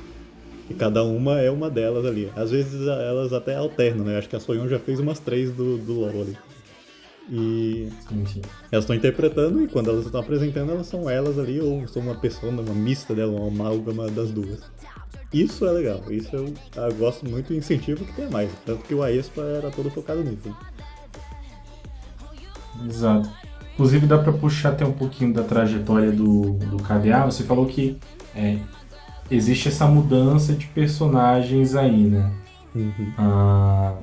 e 0.71 0.75
cada 0.75 1.03
uma 1.03 1.41
é 1.41 1.51
uma 1.51 1.71
delas 1.71 2.05
ali. 2.05 2.31
Às 2.37 2.51
vezes 2.51 2.87
elas 2.87 3.33
até 3.33 3.57
alternam, 3.57 4.05
né? 4.05 4.19
Acho 4.19 4.29
que 4.29 4.37
a 4.37 4.41
Soyeon 4.41 4.69
já 4.69 4.79
fez 4.79 5.01
umas 5.01 5.19
três 5.19 5.51
do, 5.53 5.79
do 5.79 6.01
LoL 6.01 6.23
ali. 6.23 6.37
E 7.29 7.89
Sim, 8.09 8.25
sim. 8.27 8.43
elas 8.71 8.85
estão 8.85 8.95
interpretando 8.95 9.63
e 9.63 9.67
quando 9.67 9.91
elas 9.91 10.07
estão 10.07 10.21
apresentando, 10.21 10.71
elas 10.71 10.87
são 10.87 11.11
elas 11.11 11.39
ali, 11.39 11.61
ou 11.61 11.87
são 11.89 12.03
uma 12.03 12.15
pessoa, 12.15 12.53
uma 12.53 12.63
mista 12.73 13.15
dela, 13.15 13.33
uma 13.33 13.49
amálgama 13.49 14.09
das 14.09 14.31
duas. 14.31 14.61
Isso 15.33 15.67
é 15.67 15.73
legal, 15.73 16.01
isso 16.09 16.35
eu, 16.37 16.55
eu 16.77 16.95
gosto 16.95 17.29
muito 17.29 17.53
e 17.53 17.57
incentivo 17.57 18.05
que 18.05 18.13
tenha 18.13 18.31
mais. 18.31 18.51
Tanto 18.65 18.85
que 18.85 18.95
o 18.95 19.03
Aespa 19.03 19.43
era 19.43 19.71
todo 19.71 19.91
focado 19.91 20.23
nisso. 20.23 20.55
Exato. 22.89 23.29
Inclusive 23.75 24.07
dá 24.07 24.19
pra 24.19 24.33
puxar 24.33 24.71
até 24.71 24.85
um 24.87 24.93
pouquinho 24.93 25.35
da 25.35 25.43
trajetória 25.43 26.11
do, 26.13 26.53
do 26.53 26.77
KDA. 26.79 27.25
Você 27.27 27.43
falou 27.43 27.67
que 27.67 27.99
é, 28.35 28.59
existe 29.31 29.69
essa 29.69 29.87
mudança 29.87 30.53
de 30.53 30.67
personagens 30.69 31.75
aí, 31.75 32.05
né? 32.05 32.33
Uhum. 32.75 33.13
Ah, 33.19 33.95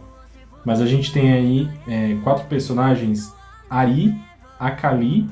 mas 0.65 0.81
a 0.81 0.85
gente 0.85 1.11
tem 1.11 1.33
aí 1.33 1.69
é, 1.87 2.17
quatro 2.23 2.45
personagens: 2.45 3.33
Ari, 3.69 4.15
Akali, 4.59 5.29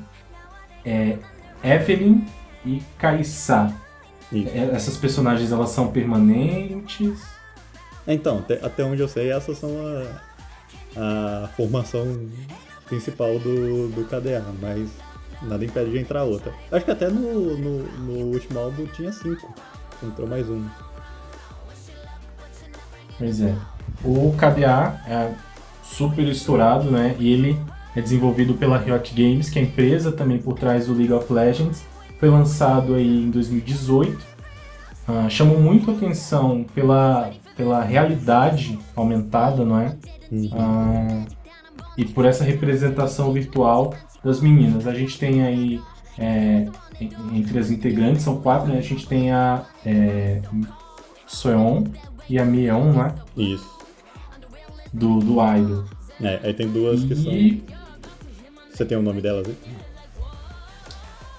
é, 0.84 1.18
Evelyn 1.62 2.24
e 2.64 2.82
Kaissa. 2.98 3.74
É, 4.32 4.70
Essas 4.72 4.96
personagens 4.96 5.52
elas 5.52 5.70
são 5.70 5.88
permanentes? 5.88 7.22
Então, 8.06 8.38
até, 8.38 8.54
até 8.64 8.84
onde 8.84 9.00
eu 9.00 9.08
sei, 9.08 9.30
essas 9.30 9.58
são 9.58 9.70
a, 10.96 11.44
a 11.44 11.48
formação 11.48 12.26
principal 12.86 13.38
do, 13.38 13.88
do 13.88 14.04
KDA, 14.04 14.44
mas 14.60 14.90
nada 15.42 15.64
impede 15.64 15.90
de 15.92 15.98
entrar 15.98 16.24
outra. 16.24 16.52
Acho 16.70 16.84
que 16.84 16.90
até 16.90 17.08
no, 17.08 17.56
no, 17.56 17.82
no 17.98 18.12
último 18.32 18.58
álbum 18.58 18.86
tinha 18.86 19.12
cinco. 19.12 19.54
Entrou 20.02 20.26
mais 20.28 20.48
um. 20.48 20.64
Pois 23.22 23.40
é. 23.40 23.54
O 24.04 24.34
KDA 24.36 25.00
é 25.06 25.30
super 25.84 26.26
estourado, 26.26 26.90
né? 26.90 27.14
E 27.20 27.32
ele 27.32 27.56
é 27.94 28.00
desenvolvido 28.00 28.54
pela 28.54 28.76
Riot 28.76 29.14
Games, 29.14 29.48
que 29.48 29.60
é 29.60 29.62
a 29.62 29.64
empresa 29.64 30.10
também 30.10 30.38
por 30.38 30.58
trás 30.58 30.86
do 30.88 30.94
League 30.94 31.12
of 31.12 31.32
Legends. 31.32 31.84
Foi 32.18 32.28
lançado 32.28 32.94
aí 32.94 33.22
em 33.24 33.30
2018. 33.30 34.18
Ah, 35.06 35.28
chamou 35.28 35.60
muito 35.60 35.90
atenção 35.90 36.64
pela, 36.74 37.30
pela 37.56 37.82
realidade 37.82 38.76
aumentada, 38.96 39.64
não 39.64 39.78
é? 39.78 39.96
Uhum. 40.32 40.50
Ah, 40.54 41.24
e 41.96 42.04
por 42.04 42.24
essa 42.24 42.42
representação 42.42 43.32
virtual 43.32 43.94
das 44.24 44.40
meninas. 44.40 44.86
A 44.88 44.94
gente 44.94 45.16
tem 45.18 45.42
aí, 45.44 45.80
é, 46.18 46.66
en- 47.00 47.10
entre 47.34 47.58
as 47.58 47.70
integrantes, 47.70 48.22
são 48.22 48.40
quatro, 48.40 48.68
né? 48.72 48.78
A 48.78 48.82
gente 48.82 49.06
tem 49.06 49.30
a 49.30 49.62
é, 49.86 50.40
Soyeon 51.26 51.84
e 52.28 52.38
a 52.38 52.44
Mieon, 52.44 52.92
né? 52.92 53.14
Isso. 53.36 53.70
Do, 54.92 55.20
do 55.20 55.32
Idol. 55.56 55.84
É, 56.20 56.40
aí 56.42 56.54
tem 56.54 56.68
duas 56.70 57.02
que 57.04 57.14
são. 57.16 57.32
E 57.32 57.64
Você 58.72 58.84
tem 58.84 58.96
o 58.96 59.02
nome 59.02 59.20
delas 59.20 59.46
aí? 59.48 59.56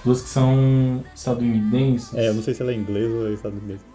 duas 0.04 0.22
que 0.22 0.30
são 0.30 1.04
estadunidenses. 1.16 2.13
É, 2.13 2.28
eu 2.30 2.34
não 2.34 2.44
sei 2.44 2.54
se 2.54 2.62
ela 2.62 2.72
é 2.72 2.75
inglesa 2.75 3.13
ou 3.13 3.28
é 3.28 3.34
estadunidense. 3.34 3.86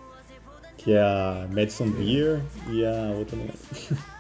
Que 0.79 0.93
é 0.93 1.01
a 1.01 1.47
Madison 1.53 1.91
Beer 1.91 2.41
e 2.71 2.85
a 2.85 3.13
outra 3.19 3.37
não 3.37 3.45
é. 3.45 3.49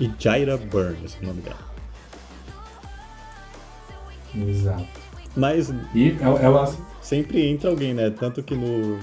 E 0.00 0.10
Jaira 0.18 0.58
esse 1.04 1.18
é 1.18 1.22
o 1.22 1.26
nome 1.26 1.42
dela. 1.42 1.70
Exato. 4.34 4.86
Mas 5.36 5.70
E 5.94 6.16
el- 6.20 6.38
elas. 6.38 6.78
sempre 7.02 7.46
entra 7.46 7.70
alguém, 7.70 7.94
né? 7.94 8.10
Tanto 8.10 8.42
que 8.42 8.54
no, 8.54 8.98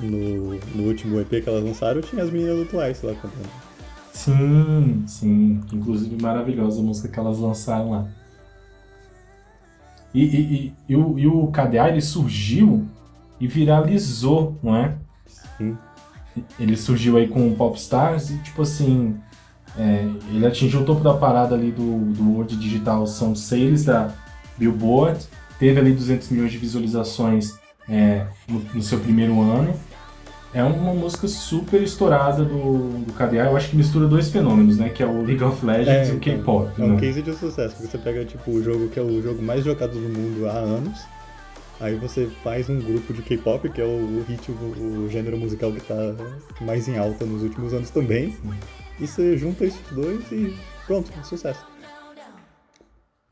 no, 0.00 0.54
no 0.74 0.82
último 0.88 1.20
EP 1.20 1.40
que 1.42 1.48
elas 1.48 1.62
lançaram 1.64 2.00
tinha 2.00 2.22
as 2.22 2.30
meninas 2.30 2.56
do 2.58 2.64
Twice 2.66 3.04
lá 3.06 3.14
cantando. 3.14 3.48
Sim, 4.12 5.04
sim. 5.06 5.60
Inclusive 5.72 6.20
maravilhosa 6.20 6.80
a 6.80 6.82
música 6.82 7.08
que 7.08 7.18
elas 7.18 7.38
lançaram 7.38 7.90
lá. 7.90 8.06
E, 10.14 10.22
e, 10.24 10.36
e, 10.66 10.74
e 10.90 10.96
o, 10.96 11.18
e 11.18 11.26
o 11.26 11.46
KDA 11.48 11.88
ele 11.88 12.02
surgiu 12.02 12.86
e 13.40 13.46
viralizou, 13.46 14.58
não 14.62 14.76
é? 14.76 14.96
Sim. 15.56 15.76
Ele 16.58 16.76
surgiu 16.76 17.16
aí 17.16 17.28
com 17.28 17.48
o 17.48 17.56
Popstars 17.56 18.30
e, 18.30 18.38
tipo 18.38 18.62
assim, 18.62 19.18
é, 19.78 20.06
ele 20.30 20.46
atingiu 20.46 20.80
o 20.80 20.84
topo 20.84 21.02
da 21.02 21.14
parada 21.14 21.54
ali 21.54 21.70
do, 21.70 21.98
do 22.12 22.32
World 22.32 22.56
Digital 22.56 23.06
Sound 23.06 23.38
Sales 23.38 23.84
da 23.84 24.12
Billboard, 24.58 25.26
teve 25.58 25.80
ali 25.80 25.92
200 25.92 26.28
milhões 26.30 26.52
de 26.52 26.58
visualizações 26.58 27.54
é, 27.88 28.26
no, 28.48 28.60
no 28.74 28.82
seu 28.82 28.98
primeiro 28.98 29.40
ano. 29.40 29.74
É 30.54 30.62
uma 30.62 30.92
música 30.92 31.26
super 31.26 31.82
estourada 31.82 32.44
do, 32.44 33.04
do 33.04 33.12
KDA, 33.14 33.46
eu 33.46 33.56
acho 33.56 33.70
que 33.70 33.76
mistura 33.76 34.06
dois 34.06 34.28
fenômenos, 34.28 34.76
né? 34.76 34.90
Que 34.90 35.02
é 35.02 35.06
o 35.06 35.22
League 35.22 35.42
of 35.42 35.64
Legends 35.64 36.10
e 36.10 36.12
o 36.12 36.16
então, 36.16 36.36
K-pop. 36.36 36.70
É 36.78 36.84
um 36.84 36.88
né? 36.88 37.00
case 37.00 37.22
de 37.22 37.32
sucesso, 37.32 37.74
porque 37.74 37.90
você 37.90 37.96
pega 37.96 38.22
tipo 38.26 38.50
o 38.50 38.62
jogo 38.62 38.88
que 38.88 38.98
é 38.98 39.02
o 39.02 39.22
jogo 39.22 39.42
mais 39.42 39.64
jogado 39.64 39.92
do 39.92 40.00
mundo 40.00 40.46
há 40.46 40.52
anos. 40.58 41.00
Aí 41.80 41.96
você 41.96 42.28
faz 42.44 42.68
um 42.68 42.78
grupo 42.78 43.14
de 43.14 43.22
K-pop, 43.22 43.66
que 43.70 43.80
é 43.80 43.84
o, 43.84 43.88
o 43.88 44.24
hit, 44.28 44.52
o, 44.52 45.04
o 45.04 45.08
gênero 45.08 45.38
musical 45.38 45.72
que 45.72 45.80
tá 45.80 46.14
mais 46.60 46.86
em 46.86 46.98
alta 46.98 47.24
nos 47.24 47.42
últimos 47.42 47.72
anos 47.72 47.88
também. 47.88 48.36
E 49.00 49.06
você 49.06 49.36
junta 49.36 49.64
esses 49.64 49.80
dois 49.90 50.30
e 50.30 50.54
pronto, 50.86 51.10
sucesso. 51.24 51.64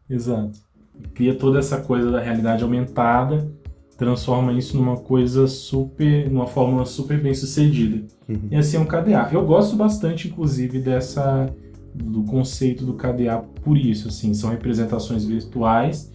Exato. 0.09 0.59
Cria 1.14 1.35
toda 1.35 1.59
essa 1.59 1.81
coisa 1.81 2.11
da 2.11 2.21
realidade 2.21 2.62
aumentada, 2.62 3.50
transforma 3.97 4.52
isso 4.52 4.76
numa 4.76 4.97
coisa 4.97 5.47
super, 5.47 6.31
numa 6.31 6.47
fórmula 6.47 6.85
super 6.85 7.23
bem 7.23 7.35
sucedida. 7.35 8.07
Uhum. 8.29 8.49
E 8.50 8.57
assim 8.57 8.76
é 8.76 8.81
um 8.81 8.87
KDA. 8.87 9.31
Eu 9.33 9.45
gosto 9.47 9.76
bastante, 9.76 10.29
inclusive, 10.29 10.81
dessa 10.81 11.47
do 11.95 12.23
conceito 12.25 12.85
do 12.85 12.95
KDA 12.95 13.38
por 13.62 13.76
isso, 13.76 14.09
assim, 14.09 14.33
são 14.33 14.49
representações 14.50 15.25
virtuais 15.25 16.12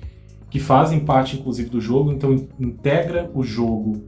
que 0.50 0.58
fazem 0.60 1.02
parte, 1.02 1.38
inclusive, 1.38 1.70
do 1.70 1.82
jogo, 1.82 2.14
então 2.14 2.34
in- 2.34 2.48
integra 2.58 3.30
o 3.34 3.44
jogo 3.44 4.02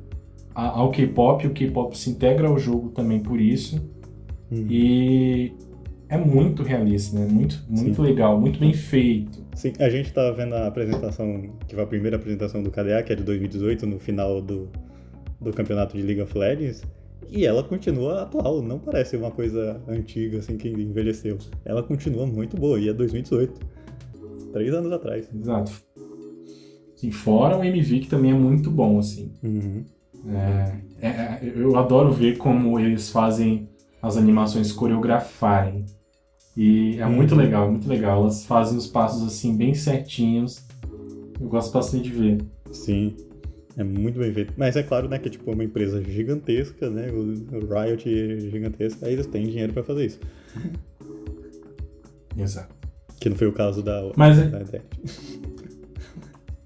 ao 0.56 0.90
K-pop, 0.92 1.46
o 1.46 1.54
K-pop 1.54 1.98
se 1.98 2.10
integra 2.10 2.48
ao 2.48 2.58
jogo 2.58 2.90
também 2.90 3.20
por 3.20 3.40
isso. 3.40 3.80
Uhum. 4.52 4.68
E 4.70 5.54
é 6.10 6.18
muito 6.18 6.64
realista, 6.64 7.18
né? 7.20 7.28
Muito, 7.30 7.64
muito 7.68 7.96
Sim. 7.96 8.02
legal, 8.02 8.40
muito 8.40 8.60
bem 8.60 8.74
feito. 8.74 9.46
Sim, 9.56 9.74
a 9.80 9.90
gente 9.90 10.14
tava 10.14 10.34
vendo 10.34 10.56
a 10.56 10.68
apresentação, 10.68 11.50
que 11.68 11.76
foi 11.76 11.84
a 11.84 11.88
primeira 11.88 12.16
apresentação 12.16 12.64
do 12.64 12.72
KDA, 12.72 13.04
que 13.04 13.14
é 13.14 13.16
de 13.16 13.24
2018, 13.24 13.86
no 13.86 14.00
final 14.00 14.42
do, 14.42 14.70
do 15.42 15.52
campeonato 15.52 15.98
de 15.98 16.04
League 16.04 16.22
of 16.22 16.38
Legends, 16.38 16.84
e 17.30 17.46
ela 17.46 17.62
continua 17.62 18.22
atual, 18.22 18.62
não 18.62 18.80
parece 18.80 19.18
uma 19.18 19.32
coisa 19.32 19.82
antiga, 19.88 20.40
assim, 20.40 20.58
que 20.58 20.70
envelheceu. 20.70 21.38
Ela 21.66 21.84
continua 21.84 22.26
muito 22.26 22.56
boa, 22.56 22.80
e 22.80 22.88
é 22.88 22.94
2018. 22.94 23.60
Três 24.54 24.74
anos 24.74 24.92
atrás. 24.92 25.30
Exato. 25.34 25.72
Sim, 26.96 27.12
fora 27.12 27.58
o 27.58 27.64
MV 27.64 28.00
que 28.00 28.08
também 28.08 28.32
é 28.32 28.34
muito 28.34 28.72
bom, 28.72 28.98
assim. 28.98 29.32
Uhum. 29.44 29.84
É, 30.30 31.08
é, 31.08 31.54
eu 31.56 31.78
adoro 31.78 32.12
ver 32.12 32.38
como 32.38 32.80
eles 32.80 33.10
fazem 33.10 33.70
as 34.02 34.18
animações 34.18 34.72
coreografarem. 34.72 35.86
E 36.56 36.98
é 37.00 37.06
muito 37.06 37.36
legal, 37.36 37.68
é 37.68 37.72
muito 37.72 37.88
legal. 37.88 38.22
Elas 38.22 38.46
fazem 38.46 38.78
os 38.78 38.88
passos 38.88 39.26
assim 39.28 39.56
bem 39.56 39.74
certinhos. 39.74 40.66
Eu 41.40 41.48
gosto 41.48 41.72
bastante 41.72 42.06
de 42.06 42.12
ver. 42.12 42.38
Sim, 42.72 43.16
é 43.78 43.84
muito 43.84 44.18
bem 44.20 44.34
feito. 44.34 44.54
Mas 44.58 44.76
é 44.76 44.82
claro, 44.84 45.08
né, 45.08 45.20
que 45.20 45.30
tipo, 45.30 45.50
é 45.52 45.54
uma 45.54 45.64
empresa 45.64 46.02
gigantesca, 46.04 46.90
né, 46.90 47.10
o 47.12 47.60
Riot 47.74 48.10
é 48.10 48.40
gigantesca, 48.40 49.06
aí 49.06 49.14
eles 49.14 49.28
têm 49.28 49.46
dinheiro 49.48 49.72
pra 49.74 49.84
fazer 49.84 50.06
isso. 50.08 50.20
Exato. 52.38 52.76
Que 53.20 53.30
não 53.30 53.36
foi 53.36 53.48
o 53.48 53.54
caso 53.54 53.82
da, 53.82 54.12
Mas 54.16 54.38
é- 54.38 54.48
da 54.48 54.62
Eternity. 54.62 55.42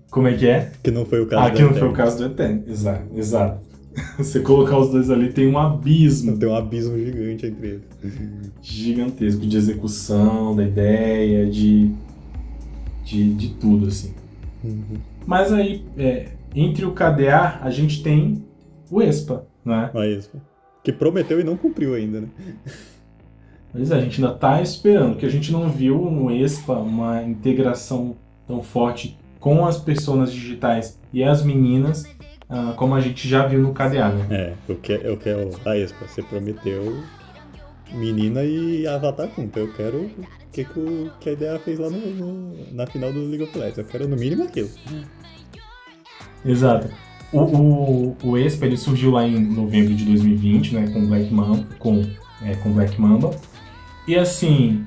como 0.10 0.28
é 0.28 0.34
que 0.38 0.48
é? 0.48 0.72
Que 0.84 0.92
não 0.92 1.06
foi 1.06 1.22
o 1.22 1.28
caso 1.28 1.42
Ah, 1.42 1.48
da 1.48 1.54
aqui 1.54 1.64
não 1.64 1.74
foi 1.74 1.88
o 1.88 1.94
caso 1.94 2.18
do 2.18 2.26
Eterno. 2.26 2.64
Exato, 2.68 3.06
exato. 3.18 3.71
Você 4.18 4.40
colocar 4.40 4.78
os 4.78 4.90
dois 4.90 5.10
ali 5.10 5.34
tem 5.34 5.48
um 5.48 5.58
abismo 5.58 6.38
Tem 6.38 6.48
um 6.48 6.56
abismo 6.56 6.98
gigante 6.98 7.46
entre 7.46 7.68
eles. 7.68 8.52
gigantesco 8.62 9.46
de 9.46 9.58
execução, 9.58 10.56
da 10.56 10.64
ideia, 10.64 11.46
de, 11.46 11.92
de, 13.04 13.34
de 13.34 13.50
tudo, 13.56 13.88
assim. 13.88 14.14
Uhum. 14.64 14.98
Mas 15.26 15.52
aí, 15.52 15.84
é, 15.98 16.30
entre 16.56 16.86
o 16.86 16.92
KDA, 16.92 17.60
a 17.62 17.70
gente 17.70 18.02
tem 18.02 18.44
o 18.90 19.02
ESPA, 19.02 19.46
né? 19.64 19.90
Mas, 19.94 20.30
que 20.84 20.92
prometeu 20.92 21.40
e 21.40 21.44
não 21.44 21.56
cumpriu 21.58 21.94
ainda, 21.94 22.22
né? 22.22 22.28
Mas 23.74 23.92
é, 23.92 23.96
a 23.96 24.02
gente 24.02 24.22
ainda 24.24 24.34
tá 24.36 24.62
esperando, 24.62 25.18
que 25.18 25.26
a 25.26 25.30
gente 25.30 25.52
não 25.52 25.70
viu 25.70 25.98
no 26.10 26.32
Expa 26.32 26.74
uma 26.74 27.24
integração 27.24 28.16
tão 28.48 28.62
forte 28.62 29.18
com 29.40 29.66
as 29.66 29.78
pessoas 29.78 30.32
digitais 30.32 31.00
e 31.14 31.24
as 31.24 31.44
meninas, 31.44 32.04
uh, 32.52 32.74
como 32.76 32.94
a 32.94 33.02
gente 33.02 33.28
já 33.28 33.48
viu 33.48 33.60
no 33.60 33.74
KDA, 33.74 34.10
né? 34.10 34.28
É, 34.30 34.54
eu 34.68 34.76
quero, 34.78 35.04
eu 35.04 35.18
quero 35.18 35.50
a 35.66 35.78
Expa, 35.78 36.06
você 36.08 36.22
prometeu 36.22 37.02
menina 37.92 38.44
e 38.44 38.86
Avatar 38.88 39.30
junto. 39.36 39.58
Eu 39.58 39.74
quero 39.74 39.98
o 39.98 40.12
que, 40.52 40.66
que, 41.20 41.30
a 41.30 41.32
ideia 41.34 41.60
fez 41.60 41.80
lá 41.80 41.90
no, 41.90 41.98
no, 41.98 42.74
na 42.74 42.86
final 42.88 43.12
do 43.12 43.20
League 43.26 43.44
of 43.44 43.58
Legends. 43.58 43.78
Eu 43.78 43.86
quero 43.86 44.08
no 44.08 44.16
mínimo 44.16 44.44
aquilo. 44.44 44.70
Exato. 46.46 46.90
O, 47.32 47.40
o, 47.40 48.18
o 48.24 48.38
Expa 48.38 48.66
ele 48.66 48.78
surgiu 48.78 49.12
lá 49.12 49.26
em 49.26 49.40
novembro 49.40 49.94
de 49.94 50.04
2020, 50.04 50.76
né, 50.76 50.92
com 50.92 51.06
Black 51.08 51.34
Mamba, 51.34 51.66
com, 51.80 52.02
é, 52.44 52.56
com 52.56 52.74
Black 52.74 53.00
Mamba. 53.00 53.32
E 54.08 54.18
assim, 54.18 54.84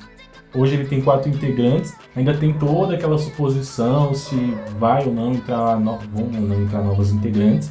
hoje 0.54 0.75
ele 0.75 0.87
tem 0.87 1.00
quatro 1.00 1.28
integrantes, 1.28 1.94
ainda 2.14 2.34
tem 2.34 2.52
toda 2.52 2.94
aquela 2.94 3.18
suposição 3.18 4.14
se 4.14 4.37
vai 4.78 5.04
ou 5.06 5.12
não 5.12 5.32
entrar, 5.32 5.78
no, 5.78 5.99
vão 5.99 6.25
ou 6.25 6.49
não 6.49 6.62
entrar 6.62 6.82
novos 6.82 7.11
integrantes. 7.11 7.70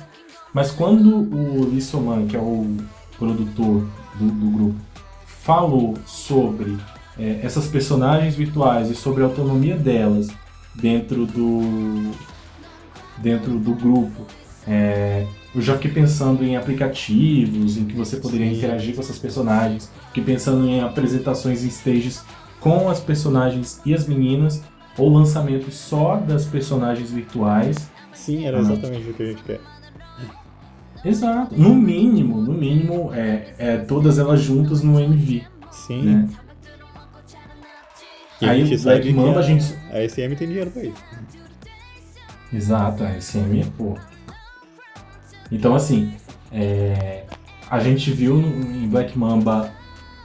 Mas 0.53 0.71
quando 0.71 1.15
o 1.15 1.65
Lissoman, 1.65 2.27
que 2.27 2.35
é 2.35 2.39
o 2.39 2.77
produtor 3.17 3.85
do, 4.15 4.25
do 4.25 4.51
grupo, 4.51 4.75
falou 5.25 5.95
sobre 6.05 6.77
é, 7.17 7.39
essas 7.43 7.67
personagens 7.67 8.35
virtuais 8.35 8.89
e 8.89 8.95
sobre 8.95 9.23
a 9.23 9.25
autonomia 9.25 9.75
delas 9.75 10.29
dentro 10.75 11.25
do 11.25 12.11
dentro 13.17 13.57
do 13.59 13.73
grupo. 13.73 14.25
É, 14.67 15.25
eu 15.53 15.61
já 15.61 15.75
fiquei 15.75 15.91
pensando 15.91 16.43
em 16.43 16.55
aplicativos 16.55 17.77
em 17.77 17.85
que 17.85 17.95
você 17.95 18.17
poderia 18.17 18.47
Sim. 18.47 18.57
interagir 18.57 18.95
com 18.95 19.01
essas 19.01 19.19
personagens, 19.19 19.91
fiquei 20.07 20.23
pensando 20.23 20.67
em 20.67 20.81
apresentações 20.81 21.63
em 21.63 21.67
stages 21.67 22.23
com 22.63 22.89
as 22.89 23.01
personagens 23.01 23.81
e 23.85 23.93
as 23.93 24.07
meninas, 24.07 24.63
ou 24.97 25.11
lançamentos 25.11 25.75
só 25.75 26.15
das 26.15 26.45
personagens 26.45 27.11
virtuais. 27.11 27.91
Sim, 28.13 28.45
era 28.45 28.57
ah. 28.57 28.61
exatamente 28.61 29.09
o 29.09 29.13
que 29.13 29.23
a 29.23 29.25
gente 29.25 29.43
quer. 29.43 29.59
Exato. 31.03 31.53
No 31.59 31.75
mínimo, 31.75 32.41
no 32.41 32.53
mínimo, 32.53 33.13
é, 33.13 33.53
é 33.57 33.77
todas 33.79 34.17
elas 34.17 34.39
juntas 34.39 34.81
no 34.81 34.97
MV. 34.97 35.43
Sim. 35.69 36.03
Né? 36.03 36.29
E 38.39 38.45
Aí, 38.45 38.61
a 38.61 38.65
gente 38.65 38.79
sabe 38.79 39.01
que 39.01 39.13
Mamba, 39.13 39.41
a, 39.41 39.43
gente... 39.43 39.75
a 39.91 40.07
SM 40.07 40.33
tem 40.37 40.47
dinheiro 40.47 40.71
pra 40.71 40.85
isso. 40.85 41.03
Exato, 42.53 43.03
a 43.03 43.19
SM, 43.19 43.69
pô. 43.77 43.97
Então, 45.51 45.75
assim, 45.75 46.13
é... 46.49 47.25
a 47.69 47.79
gente 47.79 48.09
viu 48.11 48.39
em 48.39 48.87
Black 48.87 49.17
Mamba 49.19 49.69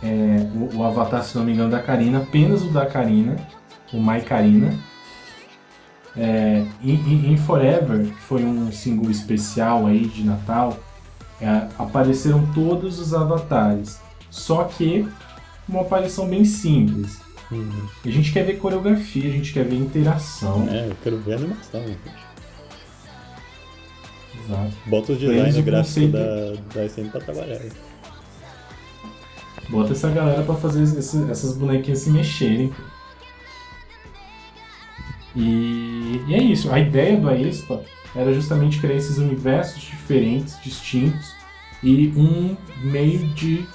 é, 0.03 0.07
o, 0.55 0.79
o, 0.79 0.85
avatar, 0.85 1.23
se 1.23 1.37
não 1.37 1.45
me 1.45 1.53
engano, 1.53 1.71
da 1.71 1.81
Karina, 1.81 2.19
apenas 2.19 2.63
o 2.63 2.71
da 2.71 2.87
Karina, 2.87 3.37
o 3.93 3.99
Mai 3.99 4.21
Karina. 4.21 4.75
É, 6.17 6.65
em, 6.83 7.33
em, 7.33 7.37
Forever, 7.37 8.07
que 8.07 8.23
foi 8.23 8.45
um 8.45 8.73
single 8.73 9.11
especial 9.11 9.87
aí 9.87 10.07
de 10.07 10.25
Natal, 10.25 10.79
é, 11.41 11.69
apareceram 11.79 12.47
todos 12.53 12.99
os 12.99 13.15
avatares. 13.15 14.01
Só 14.31 14.65
que 14.65 15.09
uma 15.69 15.83
aparição 15.83 16.29
bem 16.29 16.45
simples. 16.45 17.21
Uhum. 17.51 17.89
A 18.05 18.11
gente 18.11 18.33
quer 18.33 18.45
ver 18.45 18.59
coreografia, 18.59 19.29
a 19.29 19.33
gente 19.33 19.53
quer 19.53 19.65
ver 19.65 19.77
interação. 19.77 20.67
É, 20.71 20.89
eu 20.89 20.97
quero 21.03 21.19
ver 21.19 21.35
animação. 21.35 21.83
Exato. 24.45 24.77
Bota 24.87 25.13
os 25.13 25.19
design 25.19 25.63
gráfico 25.63 26.09
da, 26.09 26.53
da 26.75 26.89
SM 26.89 27.09
pra 27.11 27.21
trabalhar. 27.21 27.61
Bota 29.69 29.93
essa 29.93 30.09
galera 30.11 30.43
pra 30.43 30.55
fazer 30.55 30.83
esse, 30.83 31.31
essas 31.31 31.57
bonequinhas 31.57 32.01
se 32.01 32.11
mexerem. 32.11 32.73
E, 35.37 36.23
e 36.27 36.35
é 36.35 36.43
isso. 36.43 36.73
A 36.73 36.79
ideia 36.79 37.19
do 37.19 37.29
Aespa 37.29 37.83
era 38.15 38.33
justamente 38.33 38.81
criar 38.81 38.95
esses 38.95 39.19
universos 39.19 39.83
diferentes, 39.83 40.59
distintos, 40.63 41.35
e 41.83 42.13
um 42.17 42.57
meio 42.83 43.29
de 43.35 43.67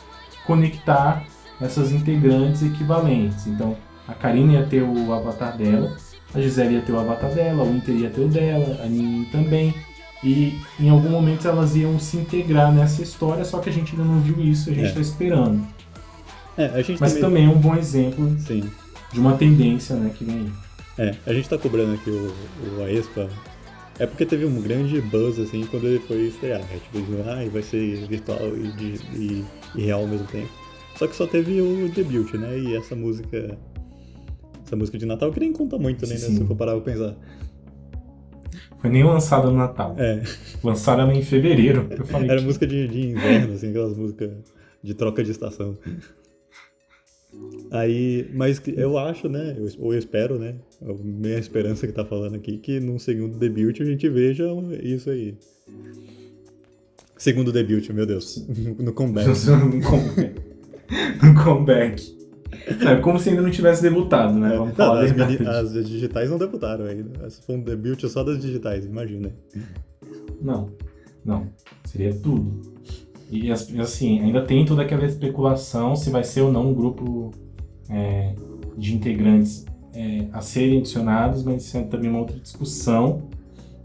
conectar 0.46 1.24
essas 1.62 1.92
integrantes 1.92 2.64
equivalentes. 2.64 3.48
Então, 3.48 3.78
a 4.08 4.14
Karina 4.14 4.54
ia 4.54 4.66
ter 4.66 4.82
o 4.82 5.14
avatar 5.14 5.56
dela, 5.56 5.96
a 6.34 6.42
Gisele 6.42 6.76
ia 6.76 6.82
ter 6.82 6.92
o 6.92 7.00
avatar 7.00 7.32
dela, 7.34 7.64
o 7.64 7.76
Inter 7.76 7.96
ia 7.96 8.10
ter 8.10 8.22
o 8.22 8.28
dela, 8.28 8.82
a 8.84 8.88
Nini 8.88 9.26
também. 9.28 9.74
E 10.24 10.60
em 10.80 10.90
algum 10.90 11.10
momento 11.10 11.48
elas 11.48 11.76
iam 11.76 12.00
se 12.00 12.18
integrar 12.18 12.72
nessa 12.72 13.02
história, 13.02 13.44
só 13.44 13.60
que 13.60 13.70
a 13.70 13.74
gente 13.74 13.92
ainda 13.92 14.06
não 14.06 14.20
viu 14.20 14.40
isso, 14.44 14.70
a 14.70 14.74
gente 14.74 14.88
está 14.88 15.00
é. 15.00 15.04
esperando. 15.04 15.68
É, 16.58 16.70
Mas 17.00 17.14
também... 17.14 17.22
também... 17.22 17.46
é 17.46 17.50
um 17.50 17.60
bom 17.60 17.76
exemplo 17.76 18.36
Sim. 18.40 18.70
de 19.12 19.20
uma 19.20 19.36
tendência 19.38 19.96
né, 19.96 20.12
que 20.16 20.24
vem 20.24 20.36
aí. 20.36 20.52
É, 20.98 21.16
a 21.26 21.34
gente 21.34 21.50
tá 21.50 21.58
cobrando 21.58 21.94
aqui 21.94 22.10
o, 22.10 22.34
o 22.78 22.84
Aespa. 22.84 23.28
É 24.00 24.06
porque 24.06 24.26
teve 24.26 24.46
um 24.46 24.62
grande 24.62 25.00
buzz 25.02 25.40
assim 25.40 25.66
quando 25.66 25.88
ele 25.88 26.00
foi 26.00 26.28
estrear. 26.28 26.60
Né? 26.60 26.80
Tipo, 26.92 27.00
ah, 27.28 27.50
vai 27.52 27.62
ser 27.62 28.08
virtual 28.08 28.56
e, 28.56 28.72
de, 28.74 28.86
e, 29.16 29.46
e 29.76 29.86
real 29.86 30.02
ao 30.02 30.08
mesmo 30.08 30.28
tempo. 30.28 30.50
Só 30.96 31.08
que 31.08 31.16
só 31.16 31.26
teve 31.26 31.60
o 31.62 31.90
debut, 31.90 32.34
né? 32.36 32.58
E 32.60 32.76
essa 32.76 32.96
música. 32.96 33.58
Essa 34.66 34.76
música 34.76 34.98
de 34.98 35.06
Natal 35.06 35.32
que 35.32 35.40
nem 35.40 35.52
conta 35.52 35.78
muito, 35.78 36.06
né? 36.08 36.16
Se 36.16 36.40
eu 36.40 36.56
parar 36.56 36.74
pra 36.74 36.82
pensar. 36.82 37.16
Foi 38.80 38.90
nem 38.90 39.04
lançada 39.04 39.48
no 39.48 39.58
Natal. 39.58 39.96
É. 39.98 40.22
Lançaram 40.64 41.12
em 41.12 41.22
fevereiro. 41.22 41.88
Era 41.90 42.38
que... 42.40 42.46
música 42.46 42.68
de, 42.68 42.88
de 42.88 43.08
inverno, 43.08 43.54
assim, 43.54 43.70
aquelas 43.70 43.98
músicas 43.98 44.32
de 44.84 44.94
troca 44.94 45.24
de 45.24 45.32
estação. 45.32 45.78
Aí, 47.72 48.30
mas 48.34 48.62
eu 48.68 48.98
acho, 48.98 49.28
né? 49.28 49.56
Ou 49.80 49.94
eu 49.94 50.00
espero, 50.00 50.38
né? 50.38 50.56
A 50.82 50.94
minha 50.94 51.40
esperança 51.40 51.88
que 51.88 51.94
tá 51.94 52.06
falando 52.06 52.36
aqui, 52.36 52.58
que 52.58 52.80
num 52.80 53.00
segundo 53.00 53.38
debut 53.38 53.82
a 53.82 53.86
gente 53.86 54.08
veja 54.10 54.46
isso 54.82 55.10
aí. 55.10 55.36
Segundo 57.18 57.52
debut, 57.52 57.90
meu 57.90 58.06
Deus. 58.06 58.46
No 58.78 58.94
comeback. 58.94 59.28
no 59.28 59.82
comeback. 59.82 60.42
no 61.24 61.44
comeback. 61.44 62.24
É 62.88 62.96
como 62.98 63.20
se 63.20 63.30
ainda 63.30 63.42
não 63.42 63.50
tivesse 63.50 63.82
debutado, 63.82 64.38
né? 64.38 64.50
Vamos 64.50 64.70
não, 64.70 64.76
falar 64.76 65.06
as, 65.06 65.76
as, 65.76 65.88
digitais 65.88 66.30
não 66.30 66.38
debutaram 66.38 66.86
ainda. 66.86 67.30
Se 67.30 67.42
for 67.42 67.56
um 67.56 67.62
debut 67.62 68.00
só 68.08 68.24
das 68.24 68.40
digitais, 68.40 68.86
imagina. 68.86 69.32
Não, 70.42 70.70
não. 71.26 71.48
Seria 71.86 72.14
tudo. 72.14 72.62
E 73.30 73.52
assim, 73.52 74.20
ainda 74.20 74.42
tem 74.42 74.66
toda 74.66 74.84
aquela 74.84 75.06
especulação 75.06 75.96
se 75.96 76.10
vai 76.10 76.24
ser 76.24 76.42
ou 76.42 76.52
não 76.52 76.70
um 76.70 76.74
grupo 76.74 77.32
é, 77.90 78.36
de 78.78 78.96
integrantes 78.96 79.66
é, 79.94 80.28
a 80.32 80.42
serem 80.42 80.80
adicionados, 80.80 81.44
mas 81.44 81.66
isso 81.66 81.78
é 81.78 81.84
também 81.84 82.10
uma 82.10 82.20
outra 82.20 82.40
discussão 82.40 83.24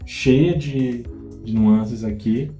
cheia 0.05 0.55
de, 0.55 1.03
de 1.43 1.53
nuances 1.53 2.03
aqui. 2.03 2.51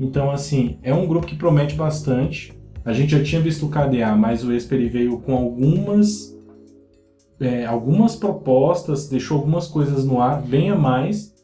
Então, 0.00 0.30
assim, 0.30 0.78
é 0.82 0.94
um 0.94 1.06
grupo 1.06 1.26
que 1.26 1.34
promete 1.34 1.74
bastante. 1.74 2.52
A 2.84 2.92
gente 2.92 3.10
já 3.10 3.22
tinha 3.22 3.40
visto 3.40 3.66
o 3.66 3.68
KDA, 3.68 4.14
mas 4.16 4.44
o 4.44 4.52
Esper 4.52 4.90
veio 4.90 5.18
com 5.18 5.34
algumas 5.34 6.38
é, 7.40 7.64
algumas 7.64 8.16
propostas, 8.16 9.08
deixou 9.08 9.36
algumas 9.36 9.68
coisas 9.68 10.04
no 10.04 10.20
ar, 10.20 10.42
bem 10.42 10.70
a 10.70 10.76
mais, 10.76 11.34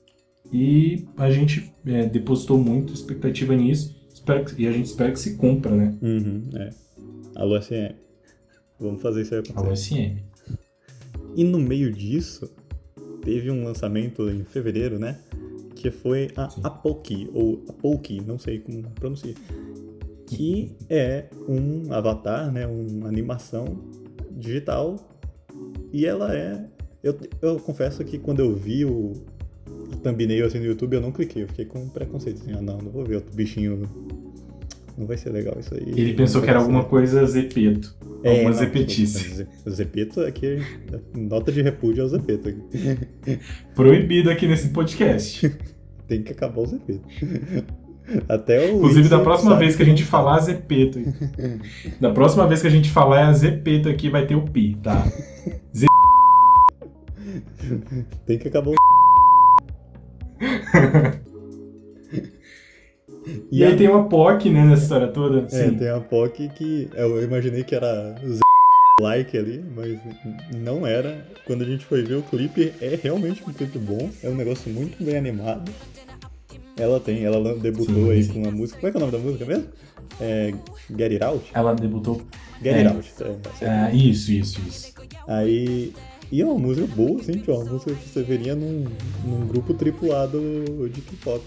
e 0.53 1.07
a 1.17 1.31
gente 1.31 1.73
é, 1.87 2.07
depositou 2.07 2.59
muito 2.59 2.93
expectativa 2.93 3.55
nisso, 3.55 3.94
que, 4.25 4.63
e 4.63 4.67
a 4.67 4.73
gente 4.73 4.87
espera 4.87 5.13
que 5.13 5.21
se 5.21 5.37
cumpra, 5.37 5.71
né? 5.71 5.97
Uhum, 6.01 6.43
é. 6.55 6.71
Alô 7.37 7.61
SM. 7.61 7.95
Vamos 8.79 9.03
fazer 9.03 9.23
isso 9.23 9.35
aí 9.35 9.41
acontecer. 9.41 9.61
Alô 9.61 9.77
SM. 9.77 10.25
E 11.37 11.45
no 11.45 11.59
meio 11.59 11.93
disso, 11.93 12.51
teve 13.23 13.51
um 13.51 13.65
lançamento 13.65 14.29
em 14.31 14.45
fevereiro, 14.45 14.99
né? 14.99 15.19
Que 15.75 15.91
foi 15.91 16.31
a 16.37 16.45
Apoki, 16.63 17.29
ou 17.35 17.63
Apoki, 17.69 18.21
não 18.21 18.39
sei 18.39 18.61
como 18.61 18.83
pronuncia 18.93 19.35
que 20.27 20.77
é 20.89 21.27
um 21.49 21.93
avatar, 21.93 22.51
né, 22.51 22.67
uma 22.67 23.09
animação 23.09 23.79
digital. 24.31 24.97
E 25.93 26.07
ela 26.07 26.37
é. 26.37 26.65
Eu, 27.03 27.19
eu 27.43 27.61
confesso 27.61 28.05
que 28.05 28.19
quando 28.19 28.41
eu 28.41 28.55
vi 28.55 28.85
o 28.85 29.13
thumbnail 30.03 30.47
assim 30.47 30.59
no 30.59 30.67
YouTube, 30.67 30.95
eu 30.95 31.01
não 31.01 31.13
cliquei. 31.13 31.43
Eu 31.43 31.49
fiquei 31.49 31.65
com 31.65 31.89
preconceito. 31.89 32.43
Assim, 32.43 32.53
ah, 32.53 32.63
não, 32.63 32.79
não 32.79 32.91
vou 32.91 33.05
ver 33.05 33.17
outro 33.17 33.35
bichinho. 33.35 33.83
Não 34.97 35.07
vai 35.07 35.17
ser 35.17 35.31
legal 35.31 35.57
isso 35.59 35.75
aí. 35.75 35.93
Ele 35.97 36.15
pensou 36.15 36.41
que 36.41 36.49
era 36.49 36.61
alguma 36.61 36.85
coisa 36.85 37.27
Zepeto. 37.27 37.95
É, 38.23 38.31
alguma 38.31 38.51
não, 38.51 38.57
Zepetice. 38.57 39.47
Zepeto 39.69 40.21
aqui. 40.21 40.59
Nota 41.15 41.51
de 41.51 41.63
repúdio 41.63 42.05
ao 42.05 42.09
Zepeto. 42.09 42.55
Proibido 43.75 44.31
aqui 44.31 44.47
nesse 44.47 44.69
podcast. 44.69 45.53
Tem 46.07 46.23
que 46.23 46.33
acabar 46.33 46.61
o 46.61 46.67
Zepeto. 46.67 47.03
Até 48.29 48.71
o 48.71 48.77
Inclusive, 48.77 49.09
da 49.09 49.19
próxima 49.19 49.57
vez 49.57 49.75
que 49.75 49.83
a 49.83 49.87
gente 49.87 50.05
falar 50.05 50.39
Zepeto, 50.41 51.01
da 51.99 52.11
próxima 52.13 52.47
vez 52.47 52.61
que 52.61 52.67
a 52.67 52.71
gente 52.71 52.91
falar 52.91 53.29
a 53.29 53.33
Zepeto 53.33 53.89
aqui, 53.89 54.11
vai 54.11 54.27
ter 54.27 54.35
o 54.35 54.43
Pi, 54.43 54.79
tá? 54.83 55.07
Z... 55.75 55.87
Tem 58.27 58.39
que 58.39 58.49
acabar 58.49 58.73
o. 58.73 58.75
E, 63.27 63.61
e 63.61 63.65
aí 63.65 63.77
tem 63.77 63.89
uma 63.89 64.09
POC, 64.09 64.51
né, 64.51 64.65
nessa 64.65 64.83
história 64.83 65.09
toda. 65.09 65.47
É, 65.47 65.49
Sim. 65.49 65.77
tem 65.77 65.89
a 65.89 66.01
POC 66.01 66.49
que 66.51 66.89
eu 66.95 67.23
imaginei 67.23 67.65
que 67.65 67.75
era 67.75 68.15
like 69.01 69.37
ali, 69.37 69.65
mas 69.75 69.99
não 70.55 70.87
era. 70.87 71.27
Quando 71.47 71.63
a 71.63 71.67
gente 71.67 71.85
foi 71.85 72.03
ver 72.03 72.17
o 72.17 72.23
clipe, 72.23 72.73
é 72.81 72.99
realmente 73.03 73.43
um 73.47 73.53
clipe 73.53 73.79
bom, 73.79 74.11
é 74.23 74.29
um 74.29 74.35
negócio 74.35 74.71
muito 74.71 75.03
bem 75.03 75.17
animado. 75.17 75.71
Ela 76.77 76.99
tem, 76.99 77.25
ela 77.25 77.55
debutou 77.57 77.95
sim, 77.95 78.11
aí 78.11 78.23
sim. 78.25 78.33
com 78.33 78.39
uma 78.41 78.51
música. 78.51 78.81
Como 78.81 78.89
é 78.89 78.91
que 78.91 78.97
é 78.97 78.99
o 78.99 79.01
nome 79.01 79.13
da 79.13 79.19
música 79.19 79.45
mesmo? 79.45 79.67
É, 80.21 80.53
Get 80.91 81.13
It 81.13 81.25
Out? 81.25 81.51
Ela 81.55 81.75
debutou. 81.75 82.23
Get 82.63 82.75
é, 82.75 82.87
It 82.87 82.89
Out. 82.89 83.15
É, 83.61 83.67
é, 83.67 83.95
isso, 83.95 84.33
isso, 84.33 84.61
isso. 84.67 84.95
Aí. 85.27 85.93
E 86.33 86.41
é 86.41 86.45
uma 86.45 86.59
música 86.59 86.87
boa, 86.97 87.21
assim, 87.21 87.33
tipo, 87.33 87.53
é 87.53 87.55
uma 87.55 87.65
música 87.65 87.95
que 87.95 88.09
você 88.09 88.23
veria 88.23 88.57
num, 88.57 88.87
num 89.25 89.47
grupo 89.47 89.75
tripulado 89.75 90.41
de 90.89 91.01
K-pop. 91.01 91.45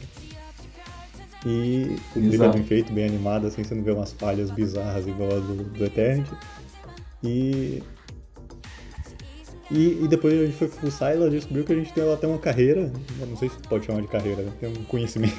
E 1.46 1.96
o 2.16 2.20
clipe 2.20 2.44
é 2.44 2.50
bem 2.50 2.64
feito, 2.64 2.92
bem 2.92 3.06
animado, 3.06 3.48
assim, 3.48 3.64
você 3.64 3.76
não 3.76 3.84
vê 3.84 3.92
umas 3.92 4.12
falhas 4.12 4.50
bizarras 4.52 5.08
igual 5.08 5.32
a 5.32 5.40
do, 5.40 5.64
do 5.64 5.86
Eternity. 5.86 6.32
E, 7.24 7.84
e, 9.70 10.04
e, 10.04 10.08
depois 10.08 10.34
a 10.34 10.46
gente 10.46 10.58
foi 10.58 10.68
fuçar 10.68 11.14
e 11.14 11.18
ela 11.18 11.30
descobriu 11.30 11.64
que 11.64 11.74
a 11.74 11.76
gente 11.76 11.94
tem 11.94 12.12
até 12.12 12.28
uma 12.28 12.38
carreira, 12.38 12.92
não 13.20 13.38
sei 13.38 13.50
se 13.50 13.58
pode 13.68 13.86
chamar 13.86 14.02
de 14.02 14.08
carreira, 14.08 14.42
né? 14.42 14.52
tem 14.60 14.70
um 14.70 14.84
conhecimento. 14.86 15.38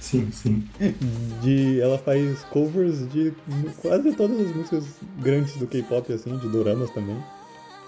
Sim, 0.00 0.30
sim. 0.30 0.64
De, 1.42 1.80
ela 1.80 1.98
faz 1.98 2.44
covers 2.44 3.10
de 3.10 3.32
quase 3.82 4.12
todas 4.14 4.40
as 4.40 4.54
músicas 4.54 4.84
grandes 5.18 5.56
do 5.56 5.66
K-pop, 5.66 6.12
assim, 6.12 6.36
de 6.38 6.48
doramas 6.48 6.90
também. 6.90 7.16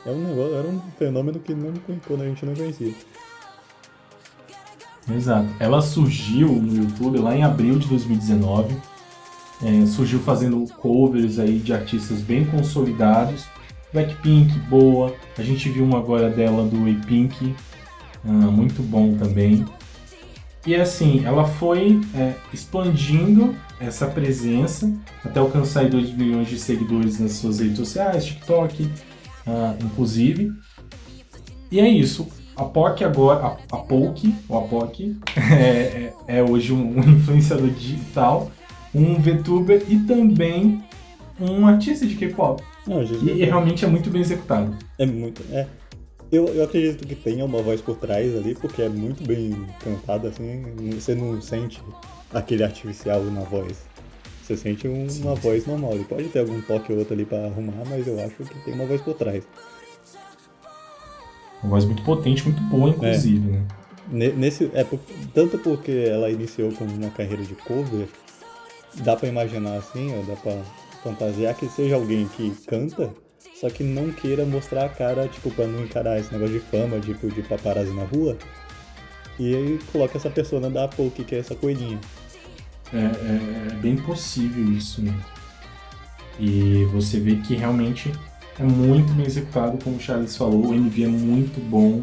É 0.05 0.11
um 0.11 0.27
negócio, 0.27 0.57
era 0.57 0.67
um 0.67 0.81
fenômeno 0.99 1.39
que 1.39 1.55
não, 1.55 1.73
quando 2.07 2.23
a 2.23 2.27
gente 2.27 2.45
não 2.45 2.55
conhecia. 2.55 2.93
Exato. 5.11 5.49
Ela 5.59 5.81
surgiu 5.81 6.49
no 6.49 6.77
YouTube 6.77 7.18
lá 7.18 7.37
em 7.37 7.42
abril 7.42 7.79
de 7.79 7.88
2019 7.88 8.77
é, 9.62 9.87
surgiu 9.87 10.21
fazendo 10.21 10.64
covers 10.75 11.38
aí 11.38 11.59
de 11.59 11.73
artistas 11.73 12.21
bem 12.21 12.44
consolidados. 12.44 13.47
Blackpink, 13.92 14.57
boa. 14.68 15.14
A 15.37 15.42
gente 15.42 15.68
viu 15.68 15.85
uma 15.85 15.99
agora 15.99 16.31
dela 16.31 16.64
do 16.64 16.77
A-Pink, 16.88 17.55
uh, 18.25 18.29
muito 18.29 18.83
bom 18.83 19.14
também. 19.14 19.64
E 20.66 20.75
assim, 20.75 21.25
ela 21.25 21.47
foi 21.47 22.01
é, 22.14 22.35
expandindo 22.53 23.57
essa 23.81 24.07
presença 24.07 24.92
até 25.25 25.40
alcançar 25.40 25.88
2 25.88 26.12
milhões 26.12 26.49
de 26.49 26.59
seguidores 26.59 27.18
nas 27.18 27.33
suas 27.33 27.61
redes 27.61 27.79
sociais, 27.79 28.27
TikTok, 28.27 28.83
uh, 28.85 29.85
inclusive. 29.85 30.53
E 31.71 31.81
é 31.81 31.88
isso. 31.88 32.29
A 32.59 32.64
POC 32.64 33.05
agora, 33.05 33.57
a, 33.71 33.77
a 33.77 33.79
POC, 33.79 34.35
ou 34.49 34.59
a 34.59 34.62
POC, 34.62 35.16
é, 35.53 36.12
é, 36.27 36.38
é 36.38 36.42
hoje 36.42 36.73
um, 36.73 36.99
um 36.99 37.01
influenciador 37.16 37.71
digital 37.71 38.51
um 38.94 39.14
VTuber 39.21 39.85
e 39.88 39.99
também 40.01 40.83
um 41.40 41.66
artista 41.66 42.07
de 42.07 42.16
K-pop. 42.16 42.62
E 43.31 43.44
realmente 43.44 43.85
é 43.85 43.88
muito 43.88 44.11
bem 44.11 44.21
executado. 44.21 44.77
É 44.99 45.07
muito. 45.07 45.42
É. 45.53 45.66
Eu, 46.31 46.47
eu 46.49 46.64
acredito 46.64 47.07
que 47.07 47.14
tenha 47.14 47.44
uma 47.44 47.62
voz 47.62 47.81
por 47.81 47.97
trás 47.97 48.37
ali, 48.37 48.55
porque 48.55 48.83
é 48.83 48.88
muito 48.88 49.25
bem 49.25 49.64
cantado, 49.83 50.27
assim, 50.27 50.62
você 50.92 51.14
não 51.14 51.40
sente 51.40 51.81
aquele 52.33 52.64
artificial 52.64 53.23
na 53.25 53.40
voz. 53.42 53.87
Você 54.42 54.57
sente 54.57 54.88
um, 54.88 55.07
uma 55.23 55.35
voz 55.35 55.66
normal. 55.66 55.92
Ele 55.92 56.05
pode 56.05 56.25
ter 56.29 56.40
algum 56.40 56.61
toque 56.62 56.92
ou 56.92 56.99
outro 56.99 57.14
ali 57.14 57.25
para 57.25 57.47
arrumar, 57.47 57.85
mas 57.88 58.07
eu 58.07 58.18
acho 58.21 58.35
que 58.35 58.59
tem 58.64 58.75
uma 58.75 58.85
voz 58.85 59.01
por 59.01 59.14
trás. 59.14 59.44
Uma 61.62 61.71
voz 61.71 61.85
muito 61.85 62.03
potente, 62.03 62.44
muito 62.44 62.62
boa, 62.62 62.90
inclusive, 62.90 63.49
é. 63.49 63.53
né? 63.53 64.33
Nesse, 64.37 64.71
é, 64.75 64.87
tanto 65.35 65.59
porque 65.59 66.07
ela 66.09 66.31
iniciou 66.31 66.73
com 66.73 66.85
uma 66.85 67.11
carreira 67.11 67.42
de 67.42 67.55
cover, 67.55 68.09
dá 68.97 69.14
para 69.14 69.29
imaginar 69.29 69.77
assim, 69.77 70.14
ou 70.16 70.25
dá 70.25 70.35
para 70.35 70.57
fantasiar 71.03 71.55
que 71.55 71.68
seja 71.68 71.97
alguém 71.97 72.27
que 72.29 72.51
canta, 72.66 73.11
só 73.55 73.68
que 73.68 73.83
não 73.83 74.11
queira 74.11 74.47
mostrar 74.47 74.87
a 74.87 74.88
cara, 74.88 75.29
tipo, 75.29 75.51
pra 75.51 75.66
não 75.66 75.85
encarar 75.85 76.18
esse 76.18 76.33
negócio 76.33 76.55
de 76.55 76.61
fama, 76.61 76.99
tipo, 77.01 77.29
de 77.29 77.42
paparazzi 77.42 77.92
na 77.92 78.05
rua. 78.05 78.38
E 79.38 79.55
aí 79.55 79.79
coloca 79.92 80.16
essa 80.16 80.31
persona 80.31 80.71
da 80.71 80.88
Poke, 80.88 81.25
que 81.25 81.35
é 81.35 81.38
essa 81.38 81.55
coelhinha. 81.55 82.01
É, 82.92 82.99
é, 82.99 83.73
é 83.73 83.75
bem 83.75 83.97
possível 83.97 84.64
isso 84.73 85.03
mesmo. 85.03 85.25
E 86.40 86.85
você 86.92 87.18
vê 87.18 87.37
que 87.37 87.55
realmente 87.55 88.12
é 88.59 88.62
muito 88.62 89.12
bem 89.12 89.27
executado, 89.27 89.79
como 89.83 89.97
o 89.97 90.01
Charles 90.01 90.37
falou, 90.37 90.66
o 90.66 90.75
MV 90.75 91.05
é 91.05 91.09
muito 91.09 91.61
bom. 91.61 92.03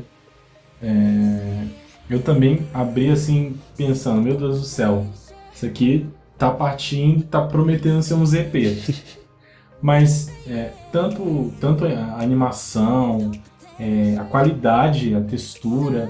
É... 0.82 1.66
Eu 2.10 2.22
também 2.22 2.66
abri 2.74 3.10
assim, 3.10 3.58
pensando, 3.76 4.22
meu 4.22 4.38
Deus 4.38 4.60
do 4.60 4.66
céu, 4.66 5.06
isso 5.54 5.66
aqui 5.66 6.08
tá 6.38 6.52
partindo, 6.52 7.24
tá 7.24 7.42
prometendo 7.42 8.04
ser 8.04 8.14
um 8.14 8.26
ZP. 8.26 8.84
Mas 9.82 10.32
é, 10.48 10.72
tanto, 10.92 11.54
tanto 11.60 11.86
a 11.86 12.22
animação, 12.22 13.32
é, 13.80 14.16
a 14.20 14.24
qualidade, 14.24 15.14
a 15.16 15.22
textura, 15.22 16.10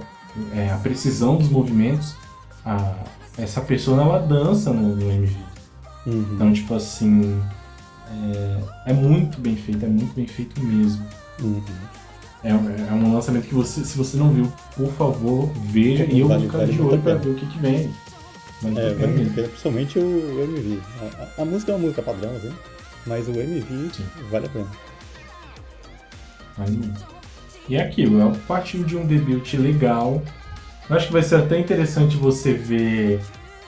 é, 0.53 0.69
a 0.69 0.77
precisão 0.77 1.35
dos 1.35 1.49
movimentos, 1.49 2.15
a, 2.65 2.95
essa 3.37 3.61
pessoa 3.61 4.01
ela 4.01 4.19
dança 4.19 4.71
no, 4.71 4.95
no 4.95 5.11
MV. 5.11 5.35
Uhum. 6.05 6.25
Então, 6.33 6.53
tipo 6.53 6.73
assim, 6.75 7.41
é, 8.11 8.91
é, 8.91 8.93
muito 8.93 9.39
bem 9.39 9.55
feito, 9.55 9.85
é 9.85 9.87
muito 9.87 10.13
bem 10.13 10.27
feito 10.27 10.61
mesmo. 10.61 11.05
Uhum. 11.41 11.63
É, 12.43 12.49
é, 12.49 12.93
um 12.93 13.13
lançamento 13.13 13.47
que 13.47 13.55
você, 13.55 13.83
se 13.83 13.97
você 13.97 14.17
não 14.17 14.29
viu, 14.29 14.51
por 14.75 14.91
favor, 14.93 15.51
veja 15.65 16.05
e 16.05 16.19
eu 16.19 16.27
vou 16.27 16.39
ficar 16.39 16.65
de 16.65 16.79
olho 16.79 17.01
pra 17.01 17.15
ver 17.15 17.29
o 17.29 17.35
que, 17.35 17.45
que 17.47 17.59
vem. 17.59 17.91
Mas 18.61 18.77
é, 18.77 18.89
o 18.91 19.03
MV, 19.03 19.43
principalmente 19.43 19.99
o 19.99 20.43
MV. 20.43 20.79
A, 21.37 21.41
a, 21.41 21.45
música 21.45 21.71
é 21.71 21.75
uma 21.75 21.81
música 21.81 22.01
padrão, 22.01 22.35
assim, 22.35 22.53
mas 23.05 23.27
o 23.27 23.31
MV 23.31 23.89
Sim. 23.93 24.05
vale 24.29 24.45
a 24.45 24.49
pena. 24.49 24.67
Vale 26.57 26.71
muito. 26.71 27.05
E 27.67 27.75
é 27.75 27.81
aquilo, 27.81 28.21
é 28.21 28.33
partiu 28.47 28.83
de 28.83 28.95
um 28.95 29.05
debut 29.05 29.55
legal. 29.55 30.21
Eu 30.87 30.95
acho 30.95 31.07
que 31.07 31.13
vai 31.13 31.23
ser 31.23 31.37
até 31.37 31.59
interessante 31.59 32.15
você 32.15 32.53
ver 32.53 33.19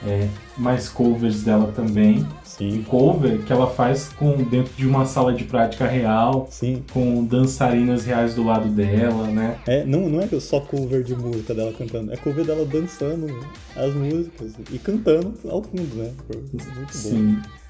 é, 0.05 0.27
mais 0.57 0.89
covers 0.89 1.43
dela 1.43 1.71
também. 1.75 2.25
Sim. 2.57 2.83
cover 2.88 3.43
que 3.43 3.53
ela 3.53 3.67
faz 3.67 4.10
com 4.10 4.36
dentro 4.38 4.73
de 4.75 4.88
uma 4.88 5.05
sala 5.05 5.31
de 5.31 5.43
prática 5.43 5.86
real, 5.86 6.47
Sim. 6.49 6.83
com 6.91 7.23
dançarinas 7.23 8.03
reais 8.03 8.33
do 8.33 8.43
lado 8.43 8.67
dela, 8.69 9.27
né? 9.27 9.60
É, 9.67 9.86
não, 9.86 10.10
não 10.10 10.19
é 10.19 10.27
só 10.39 10.60
cover 10.60 11.03
de 11.03 11.15
música 11.15 11.53
dela 11.53 11.71
cantando, 11.71 12.12
é 12.12 12.17
cover 12.17 12.43
dela 12.43 12.65
dançando 12.65 13.27
as 13.75 13.93
músicas 13.93 14.53
e 14.71 14.79
cantando 14.79 15.36
ao 15.47 15.62
fundo, 15.62 15.95
né? 15.95 16.12
Muito 16.51 16.97
Sim. 16.97 17.36
bom. 17.36 17.67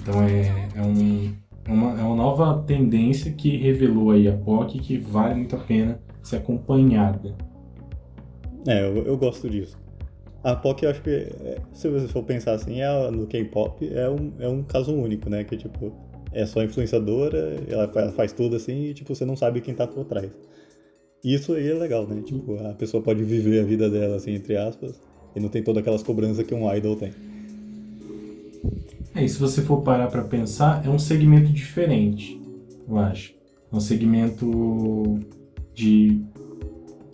Então 0.00 0.22
é, 0.22 0.68
é, 0.74 0.82
um, 0.82 1.34
é, 1.66 1.72
uma, 1.72 2.00
é 2.00 2.02
uma 2.02 2.16
nova 2.16 2.62
tendência 2.66 3.32
que 3.32 3.56
revelou 3.58 4.12
aí 4.12 4.26
a 4.28 4.32
POC 4.32 4.78
que 4.78 4.98
vale 4.98 5.34
muito 5.34 5.56
a 5.56 5.58
pena 5.58 6.00
ser 6.22 6.36
acompanhada. 6.36 7.36
É, 8.66 8.82
eu, 8.82 9.04
eu 9.04 9.16
gosto 9.18 9.48
disso. 9.50 9.83
A 10.44 10.54
POC, 10.54 10.84
eu 10.84 10.90
acho 10.90 11.02
que, 11.02 11.10
é, 11.10 11.58
se 11.72 11.88
você 11.88 12.06
for 12.06 12.22
pensar 12.22 12.52
assim, 12.52 12.82
é, 12.82 13.10
no 13.10 13.26
K-pop 13.26 13.88
é 13.90 14.10
um, 14.10 14.32
é 14.38 14.46
um 14.46 14.62
caso 14.62 14.94
único, 14.94 15.30
né? 15.30 15.42
Que, 15.42 15.56
tipo, 15.56 15.90
é 16.32 16.44
só 16.44 16.62
influenciadora, 16.62 17.56
ela 17.66 17.88
faz, 17.88 18.14
faz 18.14 18.32
tudo 18.32 18.56
assim 18.56 18.90
e, 18.90 18.94
tipo, 18.94 19.14
você 19.14 19.24
não 19.24 19.36
sabe 19.36 19.62
quem 19.62 19.74
tá 19.74 19.86
por 19.86 20.04
trás. 20.04 20.30
Isso 21.24 21.54
aí 21.54 21.70
é 21.70 21.72
legal, 21.72 22.06
né? 22.06 22.20
Tipo, 22.20 22.58
a 22.58 22.74
pessoa 22.74 23.02
pode 23.02 23.24
viver 23.24 23.60
a 23.60 23.64
vida 23.64 23.88
dela, 23.88 24.16
assim, 24.16 24.34
entre 24.34 24.54
aspas, 24.58 25.00
e 25.34 25.40
não 25.40 25.48
tem 25.48 25.62
todas 25.62 25.80
aquelas 25.80 26.02
cobranças 26.02 26.46
que 26.46 26.54
um 26.54 26.70
idol 26.74 26.96
tem. 26.96 27.12
É, 29.14 29.24
e 29.24 29.28
se 29.28 29.38
você 29.38 29.62
for 29.62 29.80
parar 29.80 30.08
pra 30.08 30.24
pensar, 30.24 30.84
é 30.84 30.90
um 30.90 30.98
segmento 30.98 31.50
diferente, 31.50 32.38
eu 32.86 32.98
acho. 32.98 33.32
É 33.72 33.74
um 33.74 33.80
segmento 33.80 35.18
de 35.72 36.22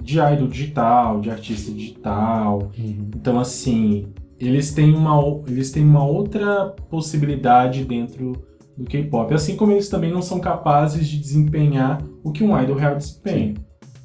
de 0.02 0.18
idol 0.18 0.48
digital, 0.48 1.20
de 1.20 1.30
artista 1.30 1.72
digital. 1.72 2.70
Uhum. 2.78 3.10
Então, 3.14 3.38
assim, 3.38 4.06
eles 4.38 4.72
têm, 4.72 4.94
uma, 4.94 5.42
eles 5.46 5.70
têm 5.70 5.84
uma 5.84 6.04
outra 6.04 6.74
possibilidade 6.88 7.84
dentro 7.84 8.32
do 8.76 8.84
K-pop. 8.84 9.34
Assim 9.34 9.56
como 9.56 9.72
eles 9.72 9.88
também 9.88 10.10
não 10.10 10.22
são 10.22 10.40
capazes 10.40 11.06
de 11.06 11.18
desempenhar 11.18 12.02
o 12.24 12.32
que 12.32 12.42
um 12.42 12.58
idol 12.60 12.76
real 12.76 12.96
desempenha. 12.96 13.54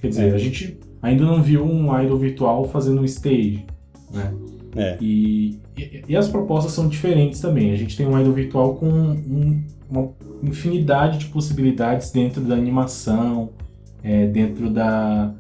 Quer 0.01 0.10
dizer, 0.10 0.31
é. 0.31 0.36
a 0.36 0.38
gente 0.38 0.77
ainda 1.01 1.23
não 1.23 1.41
viu 1.41 1.63
um 1.63 1.97
idol 2.01 2.17
virtual 2.17 2.65
fazendo 2.65 3.01
um 3.01 3.05
stage, 3.05 3.65
né? 4.12 4.34
É. 4.75 4.97
E, 4.99 5.58
e, 5.77 6.03
e, 6.10 6.17
as 6.17 6.27
propostas 6.27 6.73
são 6.73 6.89
diferentes 6.89 7.39
também. 7.39 7.71
A 7.71 7.77
gente 7.77 7.95
tem 7.95 8.05
um 8.05 8.19
idol 8.19 8.34
virtual 8.34 8.75
com 8.75 8.89
um, 8.89 9.63
uma 9.89 10.10
infinidade 10.43 11.19
de 11.19 11.25
possibilidades 11.27 12.12
dentro 12.12 12.41
da 12.41 12.55
animação, 12.55 13.51
é, 14.03 14.27
dentro 14.27 14.69
da, 14.69 15.34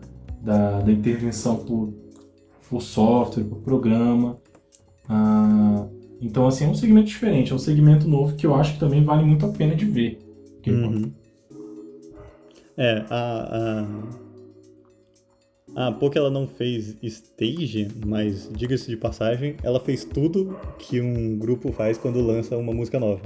da, 0.45 0.79
da 0.81 0.91
intervenção 0.91 1.57
por, 1.57 1.91
por 2.69 2.81
software, 2.81 3.43
por 3.43 3.57
programa. 3.61 4.37
Ah, 5.09 5.87
então, 6.21 6.47
assim, 6.47 6.65
é 6.65 6.67
um 6.67 6.75
segmento 6.75 7.07
diferente, 7.07 7.51
é 7.51 7.55
um 7.55 7.59
segmento 7.59 8.07
novo 8.07 8.35
que 8.35 8.45
eu 8.45 8.53
acho 8.53 8.73
que 8.73 8.79
também 8.79 9.03
vale 9.03 9.25
muito 9.25 9.45
a 9.45 9.49
pena 9.49 9.75
de 9.75 9.85
ver. 9.85 10.19
Uhum. 10.67 11.11
É, 12.77 13.05
a, 13.09 13.87
a, 15.75 15.91
porque 15.93 16.17
ela 16.17 16.29
não 16.29 16.47
fez 16.47 16.95
stage, 17.01 17.87
mas 18.05 18.49
diga-se 18.55 18.87
de 18.87 18.97
passagem, 18.97 19.55
ela 19.63 19.79
fez 19.79 20.05
tudo 20.05 20.57
que 20.77 21.01
um 21.01 21.37
grupo 21.37 21.71
faz 21.71 21.97
quando 21.97 22.21
lança 22.21 22.55
uma 22.57 22.73
música 22.73 22.99
nova. 22.99 23.21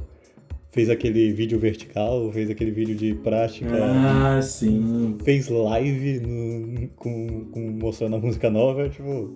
Fez 0.71 0.87
aquele 0.87 1.33
vídeo 1.33 1.57
vertical, 1.59 2.31
fez 2.31 2.49
aquele 2.49 2.69
vídeo 2.69 2.95
de 2.95 3.15
prática. 3.15 3.75
Ah, 3.75 4.39
sim. 4.39 5.17
Fez 5.23 5.49
live 5.49 6.19
no, 6.19 6.87
com, 6.89 7.45
com, 7.45 7.71
mostrando 7.71 8.15
a 8.17 8.19
música 8.19 8.51
nova, 8.51 8.87
tipo, 8.87 9.33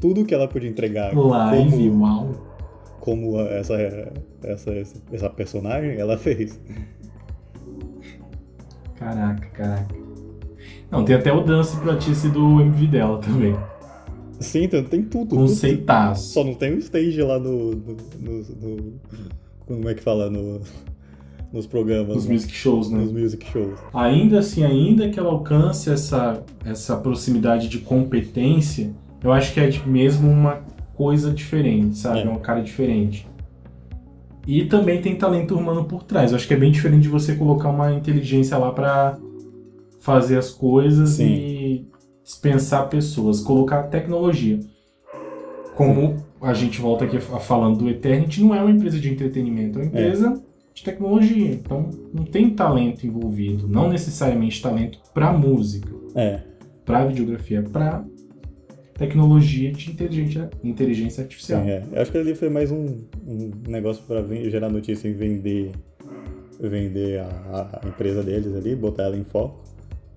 tudo 0.00 0.24
que 0.24 0.32
ela 0.32 0.46
podia 0.46 0.70
entregar. 0.70 1.12
Live, 1.16 1.90
como, 1.90 2.04
uau. 2.04 2.30
Como 3.00 3.40
essa, 3.40 3.74
essa, 4.42 4.70
essa 5.12 5.30
personagem, 5.30 5.96
ela 5.98 6.16
fez. 6.16 6.60
Caraca, 8.94 9.48
caraca. 9.48 9.94
Não, 10.90 11.04
tem 11.04 11.16
até 11.16 11.32
o 11.32 11.42
dance 11.42 11.76
platice 11.80 12.28
do 12.28 12.60
MV 12.60 12.86
dela 12.86 13.18
também. 13.18 13.56
Sim, 14.38 14.64
então 14.64 14.84
tem 14.84 15.02
tudo. 15.02 15.34
Conceitaço. 15.34 16.32
Só 16.32 16.44
não 16.44 16.54
tem 16.54 16.74
o 16.74 16.78
stage 16.78 17.20
lá 17.20 17.38
no, 17.38 17.72
no, 17.72 17.96
no, 18.20 18.42
no 18.42 19.00
Como 19.68 19.86
é 19.86 19.94
que 19.94 20.02
fala? 20.02 20.30
No, 20.30 20.62
nos 21.52 21.66
programas. 21.66 22.16
Nos 22.16 22.26
né? 22.26 22.32
music 22.32 22.54
shows, 22.54 22.90
né? 22.90 22.98
Nos 22.98 23.12
music 23.12 23.46
shows. 23.46 23.78
Ainda 23.92 24.38
assim, 24.38 24.64
ainda 24.64 25.10
que 25.10 25.18
ela 25.18 25.28
alcance 25.28 25.90
essa, 25.90 26.42
essa 26.64 26.96
proximidade 26.96 27.68
de 27.68 27.78
competência, 27.78 28.90
eu 29.22 29.30
acho 29.30 29.52
que 29.52 29.60
é 29.60 29.70
mesmo 29.86 30.26
uma 30.28 30.62
coisa 30.94 31.30
diferente, 31.30 31.98
sabe? 31.98 32.20
É. 32.20 32.24
uma 32.24 32.40
cara 32.40 32.62
diferente. 32.62 33.28
E 34.46 34.64
também 34.64 35.02
tem 35.02 35.14
talento 35.14 35.54
humano 35.54 35.84
por 35.84 36.02
trás. 36.02 36.30
Eu 36.30 36.36
acho 36.36 36.48
que 36.48 36.54
é 36.54 36.56
bem 36.56 36.72
diferente 36.72 37.02
de 37.02 37.08
você 37.10 37.34
colocar 37.34 37.68
uma 37.68 37.92
inteligência 37.92 38.56
lá 38.56 38.72
para 38.72 39.18
fazer 40.00 40.38
as 40.38 40.50
coisas 40.50 41.10
Sim. 41.10 41.26
e 41.26 41.88
dispensar 42.24 42.88
pessoas, 42.88 43.40
colocar 43.40 43.82
tecnologia. 43.84 44.58
Como 45.76 46.16
Sim. 46.16 46.24
A 46.40 46.54
gente 46.54 46.80
volta 46.80 47.04
aqui 47.04 47.18
falando 47.20 47.78
do 47.78 47.88
Eternity, 47.88 48.40
não 48.42 48.54
é 48.54 48.60
uma 48.60 48.70
empresa 48.70 48.98
de 48.98 49.10
entretenimento, 49.10 49.78
é 49.78 49.82
uma 49.82 49.84
é. 49.84 49.88
empresa 49.88 50.28
é. 50.28 50.74
de 50.74 50.84
tecnologia. 50.84 51.50
Então 51.50 51.90
não 52.12 52.24
tem 52.24 52.50
talento 52.50 53.06
envolvido, 53.06 53.68
não 53.68 53.88
necessariamente 53.88 54.62
talento 54.62 54.98
para 55.12 55.32
música, 55.32 55.88
é. 56.14 56.40
para 56.84 57.06
videografia, 57.06 57.62
para 57.62 58.04
tecnologia 58.94 59.72
de 59.72 59.90
inteligência, 59.90 60.50
inteligência 60.62 61.22
artificial. 61.22 61.62
Sim, 61.62 61.70
é. 61.70 61.84
Eu 61.92 62.02
acho 62.02 62.10
que 62.10 62.18
ali 62.18 62.34
foi 62.34 62.48
mais 62.48 62.70
um, 62.70 62.98
um 63.26 63.50
negócio 63.68 64.02
para 64.04 64.22
gerar 64.50 64.68
notícia 64.68 65.08
e 65.08 65.12
vender 65.12 65.72
vender 66.60 67.20
a, 67.20 67.80
a, 67.84 67.88
empresa 67.88 68.20
deles 68.20 68.52
ali, 68.56 68.74
botar 68.74 69.04
ela 69.04 69.16
em 69.16 69.22
foco 69.22 69.67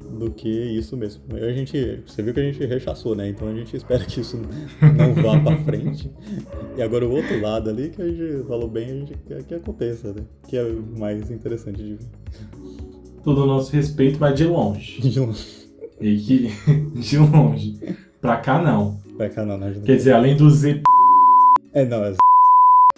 do 0.10 0.32
que 0.32 0.50
isso 0.50 0.98
mesmo. 0.98 1.24
A 1.34 1.52
gente, 1.52 2.02
você 2.06 2.22
viu 2.22 2.34
que 2.34 2.40
a 2.40 2.44
gente 2.44 2.66
rechaçou, 2.66 3.16
né? 3.16 3.30
Então 3.30 3.48
a 3.48 3.54
gente 3.54 3.76
espera 3.76 4.04
que 4.04 4.22
isso 4.22 4.38
não 4.98 5.14
vá 5.16 5.40
para 5.40 5.58
frente. 5.64 6.12
E 6.78 6.82
agora 6.82 7.08
o 7.08 7.12
outro 7.12 7.40
lado 7.42 7.70
ali 7.70 7.90
que 7.90 8.02
a 8.02 8.08
gente 8.08 8.48
falou 8.48 8.68
bem, 8.68 8.86
a 8.86 8.94
gente 8.94 9.18
quer 9.28 9.44
que 9.44 9.56
aconteça, 9.56 10.14
né? 10.14 10.24
Que 10.48 10.58
é 10.58 10.64
o 10.64 10.84
mais 10.98 11.30
interessante 11.32 11.82
de 11.82 11.94
ver. 11.96 12.10
Todo 13.24 13.44
o 13.44 13.46
nosso 13.46 13.72
respeito, 13.74 14.20
mas 14.20 14.36
de 14.36 14.46
longe. 14.46 15.02
De 15.02 15.20
longe. 15.20 15.62
E 16.00 16.18
que 16.18 16.50
de 17.00 17.18
longe. 17.18 17.80
Pra 18.20 18.38
cá 18.38 18.62
não. 18.62 19.00
Pra 19.16 19.30
cá 19.30 19.46
não, 19.46 19.58
né? 19.58 19.74
Quer 19.86 19.96
dizer, 19.96 20.14
além 20.14 20.36
do 20.36 20.50
Z. 20.50 20.82
É, 21.74 21.86
não, 21.86 22.04
é. 22.04 22.16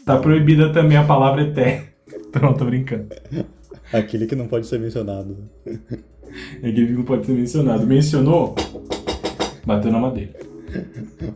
Tá 0.06 0.18
proibida 0.18 0.72
também 0.72 0.98
a 0.98 1.04
palavra 1.04 1.44
eté. 1.44 1.90
Pronto, 2.32 2.60
tô 2.60 2.66
brincando. 2.66 3.08
Aquele 3.92 4.26
que 4.26 4.36
não 4.36 4.48
pode 4.48 4.68
ser 4.68 4.80
mencionado. 4.80 5.38
Aquele 6.58 6.88
que 6.88 6.94
não 6.94 7.04
pode 7.04 7.26
ser 7.26 7.34
mencionado. 7.34 7.86
Mencionou, 7.86 8.56
bateu 9.66 9.92
na 9.92 10.00
madeira. 10.00 10.34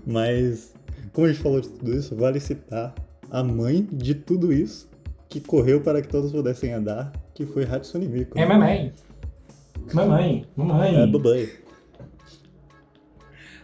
Mas, 0.06 0.74
como 1.14 1.28
a 1.28 1.32
gente 1.32 1.42
falou 1.42 1.62
de 1.62 1.70
tudo 1.70 1.94
isso, 1.96 2.16
vale 2.16 2.40
citar 2.40 2.94
a 3.30 3.44
mãe 3.44 3.88
de 3.92 4.16
tudo 4.16 4.52
isso 4.52 4.90
que 5.30 5.40
correu 5.40 5.82
para 5.82 6.02
que 6.02 6.08
todos 6.08 6.32
pudessem 6.32 6.74
andar, 6.74 7.12
que 7.34 7.46
foi 7.46 7.64
Hatsune 7.64 8.08
Miku. 8.08 8.40
É 8.40 8.46
mamãe. 8.46 8.94
Mamãe, 9.94 10.46
mamãe. 10.56 10.96
É 10.96 11.08
babai. 11.08 11.50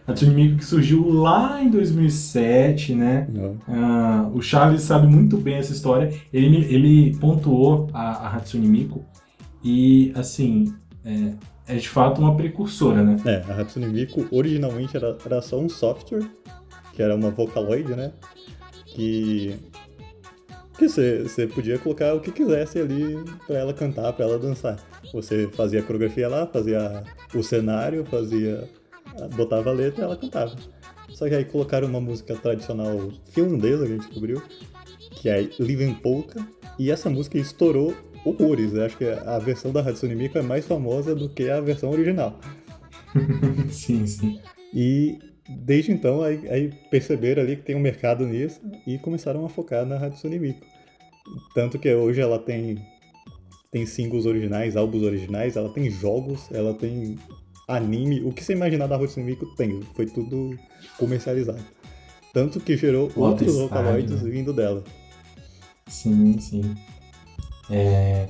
Hatsune 0.06 0.34
Miku 0.34 0.58
que 0.58 0.64
surgiu 0.64 1.08
lá 1.08 1.62
em 1.62 1.70
2007, 1.70 2.94
né? 2.94 3.26
Uh, 3.32 4.36
o 4.36 4.42
Charles 4.42 4.82
sabe 4.82 5.06
muito 5.06 5.38
bem 5.38 5.54
essa 5.54 5.72
história. 5.72 6.12
Ele, 6.32 6.58
ele 6.72 7.16
pontuou 7.16 7.88
a, 7.92 8.26
a 8.26 8.36
Hatsune 8.36 8.68
Miku 8.68 9.04
e, 9.64 10.12
assim, 10.14 10.74
é, 11.04 11.74
é 11.74 11.76
de 11.76 11.88
fato 11.88 12.20
uma 12.20 12.36
precursora, 12.36 13.02
né? 13.02 13.20
É, 13.26 13.52
a 13.52 13.60
Hatsune 13.60 13.86
Miku 13.86 14.26
originalmente 14.30 14.96
era, 14.96 15.16
era 15.24 15.42
só 15.42 15.58
um 15.58 15.68
software, 15.68 16.26
que 16.92 17.02
era 17.02 17.14
uma 17.14 17.30
Vocaloid, 17.30 17.94
né? 17.94 18.12
Que 18.86 19.58
que 20.76 20.88
você 20.88 21.46
podia 21.46 21.78
colocar 21.78 22.14
o 22.14 22.20
que 22.20 22.32
quisesse 22.32 22.80
ali 22.80 23.16
para 23.46 23.58
ela 23.58 23.72
cantar, 23.72 24.12
para 24.12 24.24
ela 24.24 24.38
dançar. 24.38 24.76
Você 25.12 25.48
fazia 25.52 25.78
a 25.78 25.82
coreografia 25.82 26.28
lá, 26.28 26.48
fazia 26.48 27.04
o 27.32 27.42
cenário, 27.44 28.04
fazia 28.04 28.68
botava 29.36 29.70
a 29.70 29.72
letra 29.72 30.02
e 30.02 30.04
ela 30.04 30.16
cantava. 30.16 30.56
Só 31.10 31.28
que 31.28 31.34
aí 31.34 31.44
colocaram 31.44 31.86
uma 31.86 32.00
música 32.00 32.34
tradicional 32.34 33.12
finlandesa 33.26 33.86
que 33.86 33.92
a 33.92 33.94
gente 33.94 34.06
descobriu, 34.06 34.42
que 35.12 35.28
é 35.28 35.48
Living 35.60 35.94
Polka, 35.94 36.44
e 36.78 36.90
essa 36.90 37.08
música 37.08 37.38
estourou 37.38 37.94
horrores. 38.24 38.72
Eu 38.72 38.84
acho 38.84 38.96
que 38.96 39.04
a 39.04 39.38
versão 39.38 39.72
da 39.72 39.80
Hatsune 39.80 40.14
Miku 40.14 40.38
é 40.38 40.42
mais 40.42 40.66
famosa 40.66 41.14
do 41.14 41.28
que 41.28 41.48
a 41.48 41.60
versão 41.60 41.90
original. 41.90 42.38
sim, 43.70 44.06
sim. 44.06 44.40
E 44.72 45.18
desde 45.48 45.92
então 45.92 46.22
aí, 46.22 46.48
aí, 46.48 46.72
perceberam 46.90 47.42
ali 47.42 47.56
que 47.56 47.62
tem 47.62 47.76
um 47.76 47.80
mercado 47.80 48.26
nisso 48.26 48.60
e 48.86 48.98
começaram 48.98 49.44
a 49.44 49.48
focar 49.48 49.84
na 49.84 49.96
Hatsune 49.96 50.38
Miku. 50.38 50.66
Tanto 51.54 51.78
que 51.78 51.92
hoje 51.92 52.20
ela 52.20 52.38
tem 52.38 52.78
tem 53.70 53.84
singles 53.86 54.24
originais, 54.24 54.76
álbuns 54.76 55.02
originais, 55.02 55.56
ela 55.56 55.68
tem 55.68 55.90
jogos, 55.90 56.48
ela 56.52 56.72
tem 56.72 57.18
anime, 57.66 58.22
o 58.22 58.30
que 58.30 58.44
você 58.44 58.52
imaginar 58.52 58.86
da 58.86 58.94
Hatsune 58.94 59.26
Miku 59.26 59.46
tem, 59.56 59.80
foi 59.94 60.06
tudo 60.06 60.56
comercializado. 60.96 61.64
Tanto 62.32 62.60
que 62.60 62.76
gerou 62.76 63.10
outros 63.16 63.56
Vocaloids 63.56 64.22
né? 64.22 64.30
vindo 64.30 64.52
dela. 64.52 64.84
Sim, 65.86 66.38
sim. 66.38 66.74
É, 67.70 68.28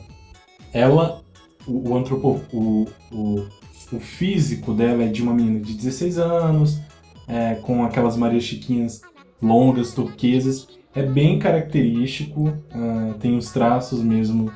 ela, 0.72 1.22
o, 1.66 1.90
o 1.90 1.96
antropo, 1.96 2.40
o, 2.52 2.86
o, 3.12 3.46
o, 3.92 4.00
físico 4.00 4.72
dela 4.72 5.04
é 5.04 5.08
de 5.08 5.22
uma 5.22 5.34
menina 5.34 5.60
de 5.60 5.74
16 5.74 6.18
anos, 6.18 6.80
é, 7.26 7.54
com 7.56 7.84
aquelas 7.84 8.16
Marias 8.16 8.44
Chiquinhas 8.44 9.02
longas, 9.40 9.92
turquesas. 9.92 10.68
É 10.94 11.02
bem 11.02 11.38
característico, 11.40 12.48
uh, 12.48 13.14
tem 13.18 13.36
os 13.36 13.50
traços 13.50 14.00
mesmo 14.00 14.52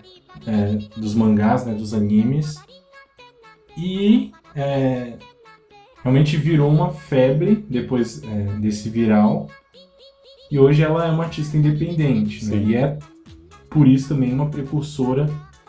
é, 0.46 0.76
dos 0.96 1.14
mangás, 1.14 1.66
né, 1.66 1.74
dos 1.74 1.92
animes. 1.92 2.60
E 3.76 4.30
é, 4.54 5.14
realmente 6.02 6.36
virou 6.36 6.70
uma 6.70 6.90
febre 6.90 7.64
depois 7.68 8.22
é, 8.22 8.58
desse 8.60 8.88
viral. 8.88 9.48
E 10.50 10.58
hoje 10.58 10.82
ela 10.82 11.06
é 11.06 11.10
uma 11.10 11.24
artista 11.24 11.56
independente, 11.56 12.44
né? 12.46 12.56
E 12.56 12.74
é 12.74 12.98
por 13.70 13.87
isso 13.87 14.11
também 14.11 14.33
uma 14.33 14.48
precursora 14.48 15.26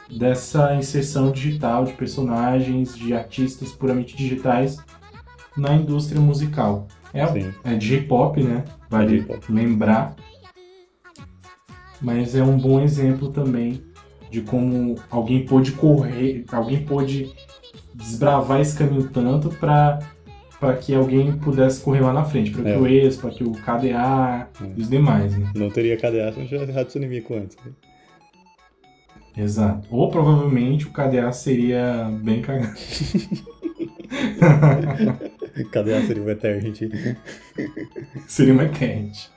dessa 0.10 0.76
inserção 0.76 1.32
digital 1.32 1.86
de 1.86 1.94
personagens, 1.94 2.96
de 2.96 3.14
artistas 3.14 3.72
puramente 3.72 4.16
digitais 4.16 4.78
na 5.56 5.76
indústria 5.76 6.20
musical. 6.20 6.88
É, 7.14 7.24
é 7.64 7.76
J-pop, 7.76 8.42
né? 8.42 8.64
Vale 8.90 9.26
lembrar. 9.50 10.16
Mas 12.02 12.36
é 12.36 12.44
um 12.44 12.58
bom 12.58 12.82
exemplo 12.82 13.30
também 13.30 13.84
de 14.32 14.42
como 14.42 14.96
alguém 15.10 15.46
pôde 15.46 15.72
correr, 15.74 16.46
alguém 16.52 16.84
pôde 16.86 17.32
desbravar 17.94 18.62
esse 18.62 18.78
caminho 18.78 19.10
tanto 19.10 19.50
para 19.50 20.00
para 20.60 20.76
que 20.76 20.94
alguém 20.94 21.32
pudesse 21.38 21.82
correr 21.82 22.02
lá 22.02 22.12
na 22.12 22.26
frente, 22.26 22.52
para 22.52 22.70
é. 22.70 22.74
que 22.74 22.80
o 22.80 22.86
ex, 22.86 23.16
para 23.16 23.30
que 23.30 23.46
o 23.46 23.52
KDA 23.54 24.50
e 24.76 24.82
os 24.82 24.90
demais, 24.90 25.38
né? 25.38 25.50
Não 25.56 25.70
teria 25.70 25.96
KDA 25.96 26.34
se 26.34 26.40
não 26.40 26.48
tivesse 26.48 26.78
Hatsune 26.78 27.08
Miku 27.08 27.36
antes. 27.36 27.56
Né? 27.66 27.72
Exato. 29.40 29.88
Ou 29.90 30.10
provavelmente 30.10 30.86
o 30.86 30.92
KDA 30.92 31.32
seria 31.32 32.10
bem 32.22 32.42
cagado. 32.42 32.76
KDA 35.72 36.02
seria 36.06 36.24
o 36.24 36.30
Eternity. 36.30 36.90
seria 38.28 38.54
um 38.54 38.62
Eternity. 38.62 39.30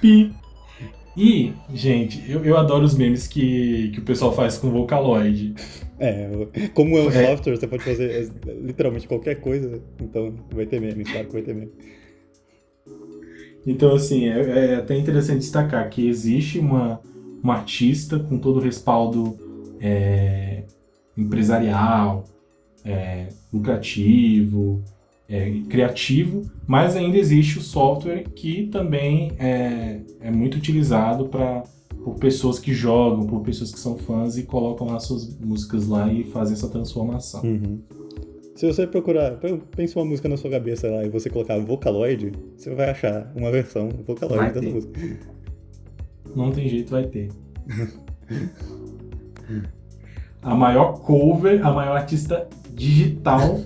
Pi. 0.00 0.34
E, 1.16 1.52
gente, 1.74 2.30
eu, 2.30 2.44
eu 2.44 2.56
adoro 2.56 2.84
os 2.84 2.96
memes 2.96 3.26
que, 3.26 3.90
que 3.90 3.98
o 3.98 4.02
pessoal 4.02 4.32
faz 4.32 4.56
com 4.56 4.70
Vocaloid. 4.70 5.52
É, 5.98 6.30
como 6.74 6.96
é 6.96 7.02
um 7.02 7.08
é. 7.08 7.26
software, 7.26 7.56
você 7.56 7.66
pode 7.66 7.82
fazer 7.82 8.30
literalmente 8.62 9.08
qualquer 9.08 9.34
coisa, 9.40 9.82
então 10.00 10.32
vai 10.54 10.64
ter 10.64 10.80
meme, 10.80 11.02
claro 11.02 11.26
que 11.26 11.32
vai 11.32 11.42
ter 11.42 11.54
meme. 11.56 11.72
Então, 13.66 13.96
assim, 13.96 14.28
é, 14.28 14.74
é 14.74 14.74
até 14.76 14.96
interessante 14.96 15.40
destacar 15.40 15.90
que 15.90 16.08
existe 16.08 16.60
uma, 16.60 17.02
uma 17.42 17.54
artista 17.54 18.18
com 18.18 18.38
todo 18.38 18.58
o 18.58 18.62
respaldo 18.62 19.36
é, 19.80 20.64
empresarial, 21.16 22.24
é, 22.84 23.28
lucrativo, 23.52 24.82
é, 25.28 25.60
criativo, 25.68 26.42
mas 26.66 26.96
ainda 26.96 27.18
existe 27.18 27.58
o 27.58 27.62
software 27.62 28.24
que 28.34 28.66
também 28.68 29.32
é, 29.38 30.00
é 30.20 30.30
muito 30.30 30.56
utilizado 30.56 31.28
para 31.28 31.64
por 32.02 32.14
pessoas 32.14 32.58
que 32.58 32.72
jogam, 32.72 33.26
por 33.26 33.40
pessoas 33.42 33.72
que 33.72 33.78
são 33.78 33.96
fãs 33.98 34.38
e 34.38 34.44
colocam 34.44 34.86
lá 34.86 34.98
suas 35.00 35.36
músicas 35.38 35.86
lá 35.86 36.10
e 36.10 36.24
fazem 36.24 36.54
essa 36.54 36.68
transformação. 36.68 37.42
Uhum. 37.42 37.80
Se 38.54 38.66
você 38.66 38.86
procurar, 38.86 39.38
pensa 39.76 39.98
uma 39.98 40.04
música 40.04 40.28
na 40.28 40.36
sua 40.36 40.50
cabeça 40.50 40.90
lá 40.90 41.04
e 41.04 41.08
você 41.08 41.30
colocar 41.30 41.58
Vocaloid, 41.58 42.32
você 42.56 42.74
vai 42.74 42.90
achar 42.90 43.30
uma 43.36 43.50
versão 43.52 43.88
Vocaloid 44.04 44.36
vai 44.36 44.52
dessa 44.52 44.60
ter. 44.60 44.74
música. 44.74 45.00
Não 46.34 46.50
tem 46.50 46.68
jeito, 46.68 46.90
vai 46.90 47.06
ter. 47.06 47.28
a 50.42 50.54
maior 50.54 51.00
cover, 51.00 51.64
a 51.64 51.72
maior 51.72 51.96
artista 51.96 52.48
digital, 52.72 53.60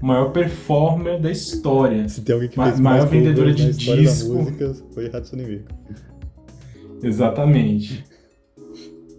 maior 0.00 0.32
performer 0.32 1.20
da 1.20 1.30
história. 1.30 2.08
Se 2.08 2.22
tem 2.22 2.34
alguém 2.34 2.48
que 2.48 2.60
fez 2.60 2.80
maior 2.80 3.06
vendedora 3.06 3.52
de 3.52 3.72
disco. 3.72 4.34
músicas, 4.34 4.84
foi 4.92 5.06
Hatsune 5.06 5.44
Miku. 5.44 5.68
Exatamente. 7.02 8.04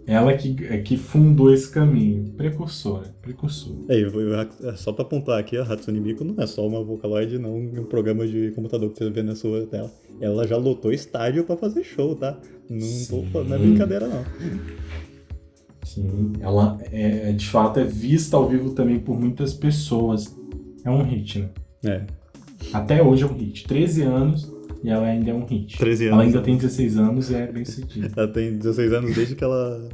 Ela 0.04 0.36
que, 0.36 0.56
é 0.68 0.78
que 0.78 0.96
fundou 0.96 1.52
esse 1.54 1.70
caminho. 1.70 2.32
Precursora, 2.36 3.14
precursora. 3.22 3.78
É, 3.88 4.68
é 4.68 4.76
só 4.76 4.92
pra 4.92 5.04
apontar 5.04 5.38
aqui, 5.38 5.56
a 5.56 5.62
Hatsune 5.62 6.00
Miku 6.00 6.24
não 6.24 6.42
é 6.42 6.46
só 6.46 6.66
uma 6.66 6.82
Vocaloid, 6.82 7.38
não 7.38 7.56
um 7.56 7.84
programa 7.84 8.26
de 8.26 8.50
computador 8.50 8.90
que 8.90 8.98
você 8.98 9.10
vê 9.10 9.22
na 9.22 9.36
sua 9.36 9.64
tela. 9.66 9.90
Ela 10.22 10.46
já 10.46 10.56
lotou 10.56 10.92
estádio 10.92 11.42
pra 11.42 11.56
fazer 11.56 11.82
show, 11.82 12.14
tá? 12.14 12.38
Não, 12.70 13.24
tô, 13.32 13.42
não 13.42 13.56
é 13.56 13.58
brincadeira, 13.58 14.06
não. 14.06 14.24
Sim, 15.84 16.34
ela 16.40 16.78
é, 16.92 17.30
é, 17.30 17.32
de 17.32 17.44
fato 17.44 17.80
é 17.80 17.84
vista 17.84 18.36
ao 18.36 18.48
vivo 18.48 18.70
também 18.70 19.00
por 19.00 19.18
muitas 19.18 19.52
pessoas. 19.52 20.32
É 20.84 20.90
um 20.90 21.02
hit, 21.02 21.40
né? 21.40 21.50
É. 21.84 22.06
Até 22.72 23.02
hoje 23.02 23.24
é 23.24 23.26
um 23.26 23.34
hit. 23.34 23.66
13 23.66 24.02
anos 24.02 24.52
e 24.84 24.90
ela 24.90 25.08
ainda 25.08 25.32
é 25.32 25.34
um 25.34 25.44
hit. 25.44 25.76
13 25.76 26.04
anos. 26.04 26.14
Ela 26.14 26.22
ainda 26.22 26.40
tem 26.40 26.56
16 26.56 26.96
anos 26.98 27.30
e 27.30 27.34
é 27.34 27.46
bem 27.50 27.64
sucedida. 27.64 28.12
ela 28.16 28.28
tem 28.28 28.56
16 28.56 28.92
anos 28.92 29.16
desde 29.16 29.34
que 29.34 29.42
ela. 29.42 29.88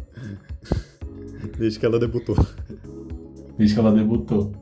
desde 1.58 1.80
que 1.80 1.86
ela 1.86 1.98
debutou. 1.98 2.36
Desde 3.56 3.74
que 3.74 3.80
ela 3.80 3.92
debutou. 3.92 4.52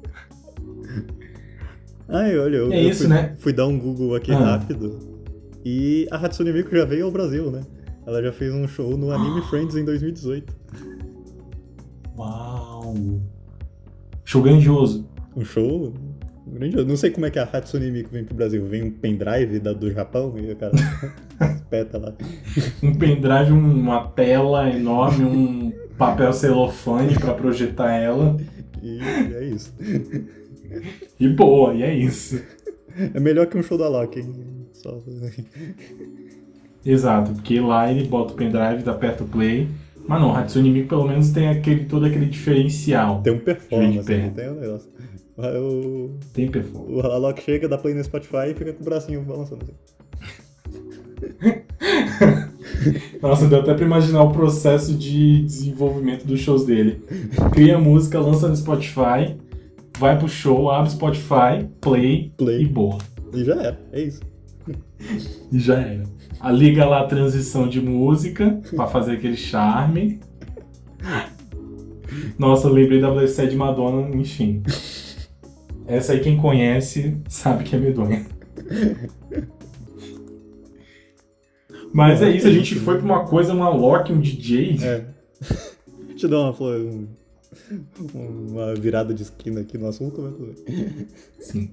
Ai, 2.09 2.39
olha, 2.39 2.57
eu, 2.57 2.73
é 2.73 2.85
eu 2.85 2.89
isso, 2.89 3.01
fui, 3.01 3.09
né? 3.09 3.35
fui 3.37 3.53
dar 3.53 3.67
um 3.67 3.77
Google 3.77 4.15
aqui 4.15 4.31
ah. 4.31 4.39
rápido. 4.39 5.16
E 5.69 6.07
a 6.13 6.17
Hatsune 6.17 6.53
Miku 6.53 6.77
já 6.77 6.85
veio 6.85 7.07
ao 7.07 7.11
Brasil, 7.11 7.51
né? 7.51 7.61
Ela 8.07 8.23
já 8.23 8.33
fez 8.33 8.55
um 8.55 8.69
show 8.69 8.97
no 8.97 9.11
Anime 9.11 9.43
Friends 9.51 9.75
em 9.75 9.85
2018. 9.85 10.55
Uau! 12.17 12.95
Show 14.25 14.43
grandioso. 14.43 15.11
Um 15.35 15.45
show 15.45 15.93
grandioso. 16.47 16.87
Não 16.87 16.97
sei 16.97 17.11
como 17.11 17.27
é 17.27 17.33
que 17.33 17.41
a 17.41 17.43
Hatsune 17.43 17.91
Miku 17.91 18.11
vem 18.11 18.23
pro 18.23 18.37
Brasil. 18.37 18.65
Vem 18.65 18.85
um 18.85 18.91
pendrive 18.93 19.59
da, 19.59 19.73
do 19.73 19.91
Japão 19.91 20.35
e 20.39 20.53
o 20.53 20.55
cara 20.55 20.73
espeta 21.57 21.99
lá. 21.99 22.15
Um 22.81 22.95
pendrive, 22.95 23.51
uma 23.51 24.07
tela 24.07 24.71
enorme, 24.71 25.25
um 25.25 25.73
papel 25.99 26.33
celofane 26.33 27.19
para 27.19 27.35
projetar 27.35 27.93
ela. 27.93 28.37
E 28.81 29.01
é 29.35 29.45
isso. 29.47 29.75
E 31.19 31.27
boa, 31.27 31.75
e 31.75 31.83
é 31.83 31.93
isso. 31.93 32.41
É 33.13 33.19
melhor 33.19 33.47
que 33.47 33.59
um 33.59 33.65
show 33.65 33.77
da 33.77 33.89
Loki, 33.89 34.21
hein? 34.21 34.56
Só... 34.87 35.01
Exato, 36.85 37.33
porque 37.33 37.59
lá 37.59 37.91
ele 37.91 38.07
bota 38.07 38.33
o 38.33 38.37
pendrive, 38.37 38.89
aperta 38.89 39.25
o 39.25 39.27
play. 39.27 39.67
Mas 40.07 40.21
não, 40.21 40.37
Hatsune 40.37 40.71
Miku 40.71 40.91
pelo 40.91 41.09
menos 41.09 41.31
tem 41.31 41.49
aquele, 41.49 41.87
todo 41.87 42.07
aquele 42.07 42.27
diferencial. 42.27 43.23
Tem 43.23 43.33
um 43.33 43.41
performance, 43.41 44.07
tem 44.07 44.51
um 44.51 44.61
negócio. 44.61 44.89
O, 45.37 46.11
tem 46.33 46.49
performance. 46.49 46.95
O 46.95 47.01
Alok 47.01 47.43
chega, 47.43 47.69
dá 47.69 47.77
play 47.77 47.93
no 47.93 48.05
Spotify 48.05 48.51
e 48.51 48.55
fica 48.55 48.73
com 48.73 48.83
o 48.83 48.85
bracinho 48.85 49.23
balançando 49.23 49.65
assim. 49.65 49.75
Nossa, 53.21 53.49
deu 53.49 53.61
até 53.61 53.75
pra 53.75 53.85
imaginar 53.85 54.23
o 54.23 54.33
processo 54.33 54.95
de 54.95 55.43
desenvolvimento 55.43 56.25
dos 56.25 56.39
shows 56.39 56.65
dele. 56.65 57.03
Cria 57.53 57.79
música, 57.79 58.21
lança 58.21 58.49
no 58.49 58.57
Spotify, 58.57 59.37
vai 59.99 60.17
pro 60.17 60.29
show, 60.29 60.71
abre 60.71 60.91
Spotify, 60.91 61.67
play, 61.81 62.33
play. 62.37 62.63
e 62.63 62.67
boa. 62.67 62.99
E 63.35 63.45
já 63.45 63.55
era, 63.55 63.81
é 63.93 64.03
isso. 64.03 64.21
E 65.53 65.59
já 65.59 65.79
era. 65.79 66.05
A 66.41 66.51
liga 66.51 66.85
lá 66.85 67.01
a 67.01 67.07
transição 67.07 67.69
de 67.69 67.81
música 67.81 68.61
pra 68.75 68.87
fazer 68.87 69.13
aquele 69.13 69.37
charme. 69.37 70.21
Nossa, 72.39 72.69
lembrei 72.69 73.01
da 73.01 73.11
Blessed 73.11 73.51
de 73.51 73.57
Madonna, 73.57 74.15
enfim. 74.17 74.63
Essa 75.87 76.13
aí 76.13 76.21
quem 76.21 76.37
conhece 76.37 77.17
sabe 77.29 77.65
que 77.65 77.77
é 77.77 77.79
medonha. 77.79 78.27
Mas 81.93 82.21
é 82.21 82.31
isso, 82.31 82.47
a 82.47 82.53
gente 82.53 82.75
foi 82.75 82.97
pra 82.97 83.05
uma 83.05 83.25
coisa, 83.25 83.55
uma 83.55 83.71
Loki, 83.71 84.13
um 84.13 84.21
DJ. 84.21 84.77
É. 84.83 85.07
Deixa 86.09 86.27
eu 86.27 86.31
dar 86.31 86.41
uma, 86.41 86.77
um, 86.77 87.07
uma 88.15 88.75
virada 88.75 89.15
de 89.15 89.23
esquina 89.23 89.61
aqui 89.61 89.79
no 89.79 89.87
assunto, 89.87 90.21
mas 90.21 90.63
Sim. 91.39 91.71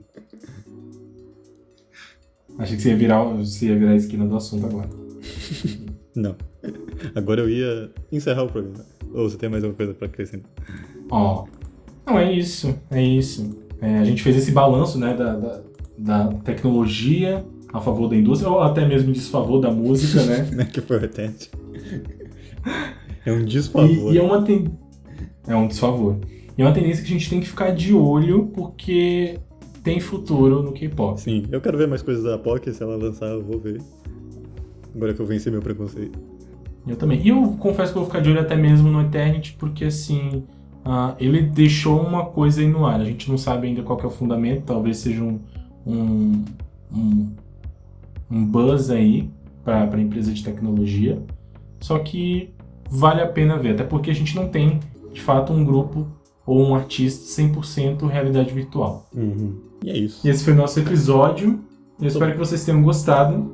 Achei 2.58 2.76
que 2.76 2.84
você 2.84 2.90
ia 2.90 2.96
virar, 2.96 3.24
você 3.24 3.68
ia 3.68 3.78
virar 3.78 3.92
a 3.92 3.96
esquina 3.96 4.26
do 4.26 4.36
assunto 4.36 4.66
agora. 4.66 4.90
Não. 6.16 6.36
Agora 7.16 7.42
eu 7.42 7.50
ia 7.50 7.92
encerrar 8.12 8.44
o 8.44 8.48
programa. 8.48 8.86
Ou 9.14 9.30
você 9.30 9.38
tem 9.38 9.50
mais 9.50 9.64
alguma 9.64 9.78
coisa 9.78 9.94
pra 9.94 10.08
acrescentar? 10.08 10.52
Ó. 11.10 11.46
Não, 12.06 12.20
é 12.20 12.32
isso. 12.32 12.78
É 12.92 13.02
isso. 13.02 13.58
É, 13.82 14.00
a 14.00 14.04
gente 14.04 14.22
fez 14.22 14.38
esse 14.38 14.52
balanço, 14.52 14.98
né, 14.98 15.14
da, 15.14 15.36
da, 15.36 15.62
da, 15.98 16.28
tecnologia 16.44 17.46
a 17.74 17.82
favor 17.82 18.08
da 18.08 18.16
indústria, 18.16 18.50
ou 18.50 18.62
até 18.62 18.86
mesmo 18.86 19.10
em 19.10 19.14
desfavor 19.14 19.60
da 19.60 19.72
música, 19.72 20.24
né? 20.24 20.66
que 20.72 20.80
foi 20.80 21.00
repente. 21.00 21.50
É 23.26 23.32
um 23.32 23.44
desfavor. 23.44 24.14
E, 24.14 24.16
e 24.16 24.18
é 24.18 24.22
uma 24.22 24.44
ten... 24.44 24.66
É 25.48 25.56
um 25.56 25.68
desfavor. 25.68 26.20
E 26.58 26.62
é 26.62 26.66
uma 26.66 26.74
tendência 26.74 27.04
que 27.04 27.10
a 27.10 27.14
gente 27.14 27.30
tem 27.30 27.40
que 27.40 27.48
ficar 27.48 27.72
de 27.72 27.94
olho, 27.94 28.52
porque 28.54 29.40
tem 29.84 30.00
futuro 30.00 30.64
no 30.64 30.72
K-pop. 30.72 31.20
Sim, 31.20 31.44
eu 31.52 31.60
quero 31.60 31.78
ver 31.78 31.88
mais 31.88 32.02
coisas 32.02 32.24
da 32.24 32.38
POC, 32.38 32.72
se 32.72 32.82
ela 32.82 32.96
lançar 32.96 33.28
eu 33.28 33.44
vou 33.44 33.60
ver. 33.60 33.82
Agora 34.96 35.14
que 35.14 35.20
eu 35.20 35.26
venci 35.26 35.52
meu 35.52 35.62
preconceito. 35.62 36.18
Eu 36.88 36.96
também. 36.96 37.22
E 37.22 37.30
eu 37.30 37.56
confesso 37.60 37.92
que 37.92 37.98
eu 37.98 38.04
vou 38.04 38.10
ficar 38.10 38.22
de 38.22 38.30
olho 38.30 38.40
até 38.40 38.56
mesmo 38.56 38.90
no 38.90 39.02
Eternity, 39.02 39.56
porque 39.60 39.86
assim, 39.86 40.44
uh, 40.86 41.16
ele 41.20 41.42
deixou 41.42 42.00
uma 42.00 42.26
coisa 42.26 42.62
aí 42.62 42.68
no 42.68 42.86
ar. 42.86 43.02
A 43.02 43.06
gente 43.06 43.30
não 43.30 43.38
sabe 43.38 43.68
ainda 43.68 43.84
qual 43.84 44.00
é 44.00 44.06
o 44.06 44.10
fundamento, 44.10 44.64
talvez 44.66 44.98
seja 44.98 45.22
um, 45.22 45.40
um, 45.86 46.46
um, 46.94 47.30
um 48.32 48.46
buzz 48.46 48.90
aí 48.90 49.30
para 49.64 49.84
a 49.84 50.02
empresa 50.02 50.32
de 50.32 50.44
tecnologia. 50.44 51.22
Só 51.82 52.00
que 52.00 52.54
vale 52.90 53.22
a 53.22 53.28
pena 53.28 53.58
ver, 53.58 53.72
até 53.72 53.84
porque 53.84 54.12
a 54.12 54.16
gente 54.16 54.36
não 54.36 54.48
tem, 54.48 54.80
de 55.12 55.22
fato, 55.22 55.52
um 55.52 55.66
grupo 55.66 56.08
ou 56.46 56.62
um 56.62 56.76
artista 56.76 57.42
100% 57.42 58.08
realidade 58.08 58.54
virtual. 58.54 59.08
Uhum. 59.14 59.73
E 59.84 59.90
é 59.90 59.98
isso. 59.98 60.26
E 60.26 60.30
esse 60.30 60.44
foi 60.44 60.54
o 60.54 60.56
nosso 60.56 60.80
episódio. 60.80 61.64
Eu 62.00 62.08
espero 62.08 62.32
que 62.32 62.38
vocês 62.38 62.64
tenham 62.66 62.82
gostado. 62.82 63.54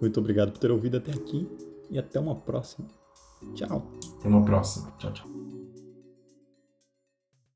Muito 0.00 0.20
obrigado 0.20 0.52
por 0.52 0.58
ter 0.58 0.70
ouvido 0.70 0.96
até 0.96 1.12
aqui 1.12 1.48
e 1.90 1.98
até 1.98 2.20
uma 2.20 2.34
próxima. 2.34 2.86
Tchau. 3.54 3.90
Até 4.18 4.28
uma 4.28 4.44
próxima. 4.44 4.92
Tchau, 4.98 5.12
tchau. 5.12 5.47